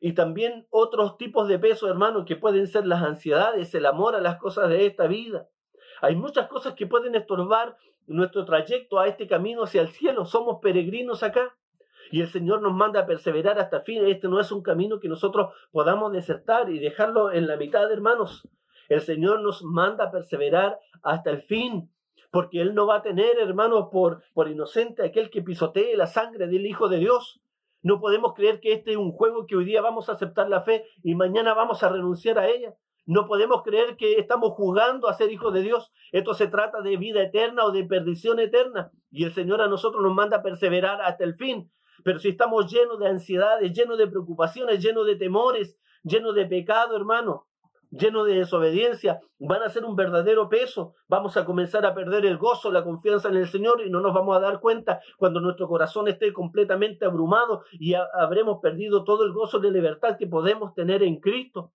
Y 0.01 0.13
también 0.13 0.67
otros 0.71 1.17
tipos 1.19 1.49
de 1.49 1.59
peso, 1.59 1.89
hermano, 1.89 2.25
que 2.25 2.37
pueden 2.37 2.67
ser 2.67 2.87
las 2.87 3.03
ansiedades, 3.03 3.75
el 3.75 3.87
amor 3.87 4.15
a 4.15 4.21
las 4.21 4.39
cosas 4.39 4.69
de 4.69 4.87
esta 4.87 5.07
vida. 5.07 5.49
Hay 6.01 6.15
muchas 6.15 6.47
cosas 6.49 6.75
que 6.75 6.87
pueden 6.87 7.15
estorbar 7.15 7.77
nuestro 8.07 8.45
trayecto 8.45 8.99
a 8.99 9.09
este 9.09 9.27
camino 9.27 9.65
hacia 9.65 9.83
el 9.83 9.89
cielo. 9.89 10.25
Somos 10.25 10.59
peregrinos 10.63 11.23
acá. 11.23 11.57
Y 12.11 12.23
el 12.23 12.29
Señor 12.29 12.63
nos 12.63 12.73
manda 12.73 13.01
a 13.01 13.07
perseverar 13.07 13.59
hasta 13.59 13.79
el 13.79 13.83
fin. 13.83 14.07
Este 14.07 14.29
no 14.29 14.41
es 14.41 14.51
un 14.51 14.63
camino 14.63 14.99
que 14.99 15.09
nosotros 15.09 15.53
podamos 15.73 16.13
desertar 16.13 16.71
y 16.71 16.79
dejarlo 16.79 17.33
en 17.33 17.47
la 17.47 17.57
mitad, 17.57 17.91
hermanos. 17.93 18.49
El 18.89 19.03
Señor 19.03 19.43
nos 19.43 19.63
manda 19.63 20.05
a 20.05 20.11
perseverar 20.11 20.79
hasta 21.03 21.31
el 21.31 21.43
fin. 21.43 21.91
Porque 22.31 22.61
Él 22.61 22.75
no 22.75 22.87
va 22.87 22.97
a 22.97 23.03
tener, 23.03 23.39
hermanos, 23.39 23.89
por, 23.91 24.23
por 24.35 24.49
inocente 24.49 25.05
aquel 25.05 25.31
que 25.31 25.43
pisotee 25.43 25.97
la 25.97 26.07
sangre 26.07 26.47
del 26.47 26.67
Hijo 26.67 26.89
de 26.89 26.99
Dios. 26.99 27.41
No 27.83 28.01
podemos 28.01 28.35
creer 28.35 28.61
que 28.61 28.73
este 28.73 28.93
es 28.93 28.97
un 28.97 29.13
juego 29.13 29.47
que 29.47 29.57
hoy 29.57 29.65
día 29.65 29.81
vamos 29.81 30.09
a 30.09 30.13
aceptar 30.13 30.49
la 30.49 30.63
fe 30.63 30.85
y 31.03 31.15
mañana 31.15 31.55
vamos 31.55 31.83
a 31.83 31.89
renunciar 31.89 32.39
a 32.39 32.49
ella. 32.49 32.75
No 33.07 33.27
podemos 33.27 33.63
creer 33.63 33.97
que 33.97 34.19
estamos 34.19 34.53
jugando 34.53 35.09
a 35.09 35.15
ser 35.15 35.33
hijos 35.33 35.55
de 35.55 35.63
Dios. 35.63 35.91
Esto 36.13 36.35
se 36.35 36.47
trata 36.47 36.83
de 36.83 36.99
vida 36.99 37.23
eterna 37.23 37.65
o 37.65 37.71
de 37.71 37.85
perdición 37.85 38.39
eterna. 38.39 38.91
Y 39.11 39.25
el 39.25 39.33
Señor 39.33 39.63
a 39.63 39.69
nosotros 39.69 40.03
nos 40.03 40.13
manda 40.13 40.43
perseverar 40.43 41.01
hasta 41.01 41.25
el 41.25 41.35
fin. 41.35 41.73
Pero 42.05 42.19
si 42.19 42.29
estamos 42.29 42.71
llenos 42.71 42.99
de 42.99 43.09
ansiedades, 43.09 43.73
llenos 43.73 43.97
de 43.97 44.09
preocupaciones, 44.09 44.83
llenos 44.83 45.07
de 45.07 45.17
temores, 45.17 45.79
llenos 46.03 46.35
de 46.35 46.45
pecado, 46.45 46.97
hermano, 46.97 47.48
llenos 47.91 48.27
de 48.27 48.35
desobediencia, 48.35 49.21
van 49.39 49.63
a 49.63 49.69
ser 49.69 49.85
un 49.85 49.97
verdadero 49.97 50.49
peso. 50.49 50.95
Vamos 51.09 51.37
a 51.37 51.45
comenzar 51.45 51.87
a 51.87 51.95
perder 51.95 52.27
el 52.27 52.39
gozo, 52.39 52.71
la 52.71 52.85
confianza 52.85 53.29
en 53.29 53.37
el 53.37 53.49
Señor 53.49 53.83
y 53.85 53.91
no 53.91 54.01
nos 54.01 54.15
vamos 54.15 54.37
a 54.37 54.41
dar 54.41 54.61
cuenta 54.61 55.01
cuando 55.17 55.41
nuestro 55.41 55.69
corazón 55.69 56.09
esté 56.09 56.33
completamente 56.33 57.05
abrumado 57.05 57.65
y 57.73 57.95
habremos 57.95 58.61
perdido 58.61 59.05
todo 59.05 59.25
el 59.25 59.33
gozo 59.33 59.59
de 59.59 59.71
libertad 59.71 60.17
que 60.19 60.27
podemos 60.27 60.75
tener 60.75 61.03
en 61.03 61.21
Cristo. 61.21 61.73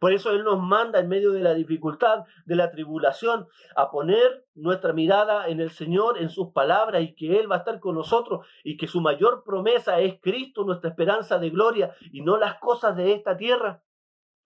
Por 0.00 0.12
eso 0.12 0.32
Él 0.32 0.44
nos 0.44 0.60
manda 0.60 0.98
en 0.98 1.08
medio 1.08 1.32
de 1.32 1.40
la 1.40 1.54
dificultad, 1.54 2.24
de 2.44 2.56
la 2.56 2.70
tribulación, 2.70 3.46
a 3.76 3.90
poner 3.90 4.44
nuestra 4.54 4.92
mirada 4.92 5.48
en 5.48 5.60
el 5.60 5.70
Señor, 5.70 6.18
en 6.18 6.30
sus 6.30 6.48
palabras 6.52 7.02
y 7.02 7.14
que 7.14 7.38
Él 7.38 7.50
va 7.50 7.56
a 7.56 7.58
estar 7.60 7.80
con 7.80 7.94
nosotros 7.94 8.46
y 8.64 8.76
que 8.76 8.86
su 8.86 9.00
mayor 9.00 9.44
promesa 9.44 10.00
es 10.00 10.20
Cristo, 10.20 10.64
nuestra 10.64 10.90
esperanza 10.90 11.38
de 11.38 11.50
gloria 11.50 11.94
y 12.12 12.22
no 12.22 12.36
las 12.36 12.58
cosas 12.58 12.96
de 12.96 13.12
esta 13.12 13.36
tierra. 13.36 13.83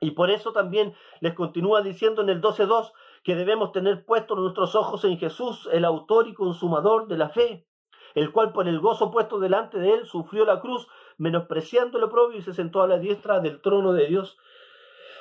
Y 0.01 0.13
por 0.13 0.31
eso 0.31 0.53
también 0.53 0.95
les 1.21 1.35
continúa 1.35 1.83
diciendo 1.83 2.23
en 2.23 2.29
el 2.29 2.41
12.2 2.41 2.93
que 3.25 3.35
debemos 3.35 3.73
tener 3.73 4.05
puestos 4.05 4.39
nuestros 4.39 4.75
ojos 4.75 5.05
en 5.05 5.19
Jesús, 5.19 5.69
el 5.73 5.85
autor 5.85 6.29
y 6.29 6.35
consumador 6.35 7.09
de 7.09 7.19
la 7.19 7.29
fe, 7.31 7.67
el 8.15 8.33
cual 8.33 8.53
por 8.53 8.69
el 8.69 8.81
gozo 8.81 9.11
puesto 9.11 9.39
delante 9.39 9.79
de 9.79 9.93
él 9.93 10.07
sufrió 10.07 10.45
la 10.45 10.61
cruz, 10.61 10.87
menospreciando 11.19 11.99
lo 11.99 12.11
propio 12.11 12.39
y 12.39 12.43
se 12.43 12.55
sentó 12.55 12.83
a 12.83 12.87
la 12.87 12.99
diestra 12.99 13.41
del 13.41 13.61
trono 13.61 13.93
de 13.93 14.07
Dios. 14.07 14.39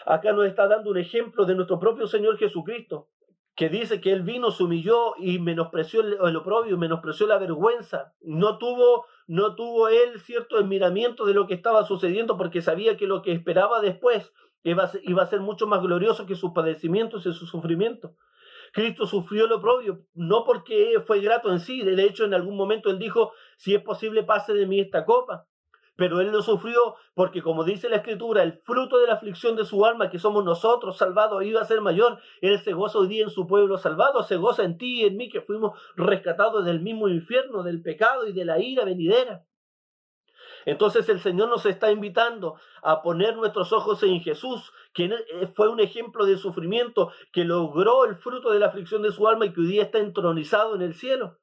Acá 0.06 0.32
nos 0.32 0.46
está 0.46 0.68
dando 0.68 0.92
un 0.92 0.98
ejemplo 0.98 1.46
de 1.46 1.56
nuestro 1.56 1.80
propio 1.80 2.08
Señor 2.08 2.38
Jesucristo, 2.38 3.10
que 3.56 3.70
dice 3.70 4.00
que 4.00 4.14
Él 4.14 4.22
vino, 4.22 4.52
se 4.52 4.64
humilló 4.64 5.16
y 5.18 5.40
menospreció 5.40 6.02
el, 6.02 6.36
oprobio, 6.36 6.78
menospreció 6.78 7.26
la 7.26 7.40
vergüenza. 7.40 8.14
No 8.22 8.60
tuvo, 8.60 9.08
no 9.26 9.56
tuvo 9.56 9.90
Él 9.90 10.20
cierto 10.20 10.58
admiramiento 10.58 11.26
de 11.26 11.34
lo 11.34 11.48
que 11.48 11.56
estaba 11.56 11.84
sucediendo 11.84 12.38
porque 12.38 12.62
sabía 12.62 12.96
que 12.98 13.08
lo 13.08 13.24
que 13.24 13.32
esperaba 13.32 13.82
después 13.82 14.32
iba 14.64 14.90
iba 15.04 15.24
a 15.24 15.28
ser 15.28 15.40
mucho 15.40 15.68
más 15.68 15.82
glorioso 15.82 16.26
que 16.26 16.36
sus 16.36 16.52
padecimientos 16.52 17.26
y 17.26 17.34
su 17.34 17.46
sufrimiento. 17.46 18.16
Cristo 18.74 19.06
sufrió 19.06 19.46
el 19.46 19.54
oprobio, 19.54 20.04
no 20.14 20.44
porque 20.44 21.02
fue 21.06 21.22
grato 21.22 21.52
en 21.52 21.60
sí, 21.60 21.82
de 21.82 22.04
hecho 22.04 22.26
en 22.26 22.34
algún 22.34 22.58
momento 22.58 22.90
él 22.90 23.00
dijo, 23.00 23.32
si 23.58 23.74
es 23.74 23.82
posible 23.82 24.24
pase 24.24 24.54
de 24.54 24.68
mí 24.68 24.80
esta 24.80 25.06
copa, 25.06 25.48
pero 25.98 26.22
él 26.22 26.32
lo 26.32 26.44
sufrió 26.44 26.96
porque, 27.16 27.42
como 27.42 27.64
dice 27.64 27.90
la 27.90 27.98
Escritura, 27.98 28.44
el 28.44 28.54
fruto 28.64 29.00
de 29.00 29.08
la 29.08 29.14
aflicción 29.14 29.56
de 29.56 29.66
su 29.66 29.84
alma, 29.84 30.12
que 30.12 30.20
somos 30.20 30.46
nosotros 30.46 30.98
salvados, 30.98 31.44
iba 31.44 31.60
a 31.60 31.66
ser 31.66 31.82
mayor. 31.82 32.20
Él 32.40 32.60
se 32.60 32.74
goza 32.74 33.00
hoy 33.00 33.08
día 33.08 33.24
en 33.24 33.32
su 33.32 33.48
pueblo 33.48 33.80
salvado, 33.80 34.22
se 34.22 34.38
goza 34.38 34.64
en 34.64 34.78
ti 34.78 35.02
y 35.02 35.06
en 35.06 35.18
mí, 35.18 35.28
que 35.28 35.42
fuimos 35.42 35.78
rescatados 35.96 36.66
del 36.66 36.82
mismo 36.82 37.10
infierno, 37.10 37.64
del 37.64 37.82
pecado 37.82 38.28
y 38.28 38.34
de 38.34 38.46
la 38.46 38.60
ira 38.60 38.86
venidera. 38.86 39.47
Entonces 40.68 41.08
el 41.08 41.22
Señor 41.22 41.48
nos 41.48 41.66
está 41.66 41.92
invitando 41.92 42.60
a 42.84 43.02
poner 43.02 43.38
nuestros 43.38 43.72
ojos 43.72 44.04
en 44.04 44.20
Jesús, 44.20 44.74
quien 44.92 45.14
eh, 45.14 45.48
fue 45.56 45.70
un 45.70 45.80
ejemplo 45.80 46.26
de 46.26 46.38
sufrimiento, 46.38 47.14
que 47.32 47.46
logró 47.46 48.04
el 48.04 48.18
fruto 48.18 48.52
de 48.52 48.60
la 48.60 48.66
aflicción 48.66 49.02
de 49.02 49.14
su 49.14 49.30
alma 49.30 49.46
y 49.46 49.54
que 49.54 49.62
hoy 49.62 49.68
día 49.68 49.84
está 49.84 50.00
entronizado 50.00 50.76
en 50.76 50.82
el 50.82 50.94
cielo. 50.94 51.40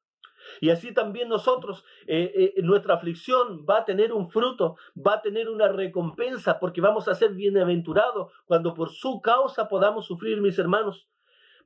Y 0.60 0.68
así 0.68 0.92
también 0.92 1.30
nosotros, 1.30 1.86
eh, 2.06 2.52
eh, 2.54 2.62
nuestra 2.62 2.96
aflicción 2.96 3.64
va 3.64 3.78
a 3.78 3.84
tener 3.86 4.12
un 4.12 4.28
fruto, 4.28 4.76
va 4.94 5.14
a 5.14 5.22
tener 5.22 5.48
una 5.48 5.68
recompensa, 5.68 6.60
porque 6.60 6.82
vamos 6.82 7.08
a 7.08 7.14
ser 7.14 7.32
bienaventurados 7.32 8.30
cuando 8.44 8.74
por 8.74 8.90
su 8.90 9.22
causa 9.22 9.68
podamos 9.68 10.04
sufrir, 10.04 10.42
mis 10.42 10.58
hermanos. 10.58 11.08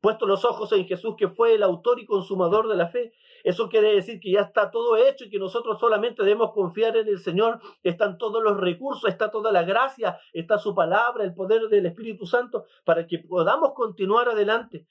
Puesto 0.01 0.27
los 0.27 0.45
ojos 0.45 0.71
en 0.73 0.87
Jesús, 0.87 1.15
que 1.17 1.29
fue 1.29 1.55
el 1.55 1.63
autor 1.63 1.99
y 1.99 2.07
consumador 2.07 2.69
de 2.69 2.77
la 2.77 2.89
fe. 2.89 3.13
Eso 3.43 3.69
quiere 3.69 3.95
decir 3.95 4.21
que 4.21 4.33
ya 4.33 4.43
está 4.43 4.71
todo 4.71 4.97
hecho 4.97 5.25
y 5.25 5.31
que 5.31 5.39
nosotros 5.39 5.81
solamente 5.81 6.23
debemos 6.23 6.53
confiar 6.53 6.97
en 6.97 7.09
el 7.09 7.19
Señor. 7.19 7.61
Están 7.83 8.17
todos 8.19 8.43
los 8.43 8.57
recursos, 8.59 9.11
está 9.11 9.31
toda 9.31 9.51
la 9.51 9.65
gracia, 9.65 10.19
está 10.33 10.59
su 10.59 10.75
palabra, 10.75 11.25
el 11.25 11.35
poder 11.35 11.63
del 11.69 11.87
Espíritu 11.87 12.27
Santo, 12.27 12.67
para 12.85 13.07
que 13.07 13.19
podamos 13.19 13.73
continuar 13.75 14.29
adelante. 14.29 14.87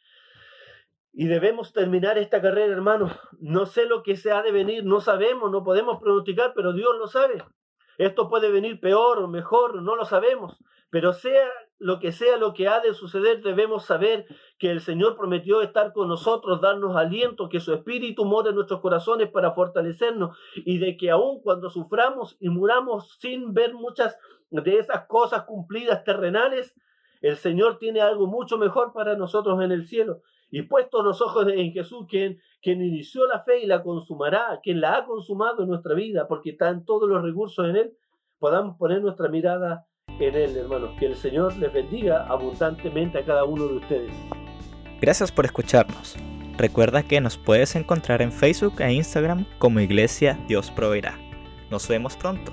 Y 1.13 1.26
debemos 1.28 1.74
terminar 1.74 2.17
esta 2.17 2.41
carrera, 2.41 2.74
hermanos. 2.74 3.12
No 3.39 3.65
sé 3.65 3.86
lo 3.86 4.04
que 4.04 4.17
se 4.17 4.32
ha 4.32 4.41
de 4.41 4.52
venir, 4.52 4.86
no 4.86 5.02
sabemos, 5.02 5.50
no 5.50 5.63
podemos 5.63 6.00
pronosticar, 6.00 6.54
pero 6.54 6.74
Dios 6.74 6.96
lo 6.98 7.08
sabe. 7.08 7.43
Esto 7.98 8.30
puede 8.30 8.52
venir 8.52 8.80
peor 8.80 9.20
o 9.20 9.28
mejor, 9.28 9.82
no 9.82 9.96
lo 9.96 10.06
sabemos. 10.06 10.58
Pero 10.89 11.13
sea 11.13 11.50
lo 11.80 12.00
que 12.00 12.12
sea 12.12 12.38
lo 12.38 12.54
que 12.54 12.68
ha 12.68 12.80
de 12.80 12.94
suceder, 12.94 13.42
debemos 13.42 13.86
saber 13.86 14.26
que 14.58 14.72
el 14.72 14.82
Señor 14.82 15.16
prometió 15.16 15.62
estar 15.62 15.94
con 15.94 16.08
nosotros, 16.08 16.62
darnos 16.62 16.96
aliento, 16.96 17.50
que 17.50 17.60
su 17.60 17.74
Espíritu 17.74 18.26
mora 18.26 18.50
en 18.50 18.56
nuestros 18.56 18.82
corazones 18.82 19.30
para 19.30 19.54
fortalecernos 19.54 20.38
y 20.56 20.80
de 20.80 20.98
que 20.98 21.12
aun 21.12 21.42
cuando 21.42 21.70
suframos 21.70 22.36
y 22.40 22.50
muramos 22.50 23.18
sin 23.20 23.54
ver 23.54 23.74
muchas 23.74 24.18
de 24.50 24.80
esas 24.80 25.06
cosas 25.08 25.44
cumplidas 25.44 26.04
terrenales, 26.04 26.74
el 27.22 27.36
Señor 27.36 27.78
tiene 27.78 28.02
algo 28.02 28.28
mucho 28.28 28.58
mejor 28.58 28.94
para 28.94 29.16
nosotros 29.16 29.62
en 29.62 29.72
el 29.72 29.88
cielo. 29.88 30.22
Y 30.50 30.62
puestos 30.63 31.04
los 31.04 31.22
ojos 31.22 31.48
en 31.50 31.74
Jesús, 31.74 32.06
quien, 32.10 32.40
inició 32.63 33.28
la 33.28 33.44
fe 33.44 33.62
y 33.62 33.66
la 33.66 33.84
consumará, 33.84 34.60
quien 34.63 34.82
la 34.82 34.96
ha 34.96 35.06
consumado 35.06 35.63
en 35.63 35.70
nuestra 35.70 35.94
vida, 35.94 36.28
porque 36.28 36.52
están 36.52 36.86
todos 36.86 37.10
los 37.10 37.22
recursos 37.22 37.68
en 37.68 37.76
Él, 37.76 37.98
podamos 38.40 38.78
poner 38.78 39.02
nuestra 39.02 39.30
mirada 39.30 39.86
en 40.25 40.36
Él, 40.36 40.58
hermanos. 40.58 40.91
Que 40.99 41.08
el 41.08 41.15
Señor 41.15 41.56
les 41.58 41.71
bendiga 41.71 42.25
abundantemente 42.27 43.19
a 43.19 43.25
cada 43.25 43.43
uno 43.43 43.67
de 43.67 43.75
ustedes. 43.75 44.12
Gracias 44.99 45.32
por 45.32 45.45
escucharnos. 45.45 46.15
Recuerda 46.58 47.03
que 47.03 47.21
nos 47.21 47.38
puedes 47.38 47.75
encontrar 47.75 48.21
en 48.21 48.32
Facebook 48.32 48.82
e 48.82 48.91
Instagram 48.91 49.45
como 49.60 49.80
Iglesia 49.80 50.39
Dios 50.47 50.71
Proveerá. 50.71 51.17
Nos 51.69 51.88
vemos 51.88 52.17
pronto. 52.17 52.51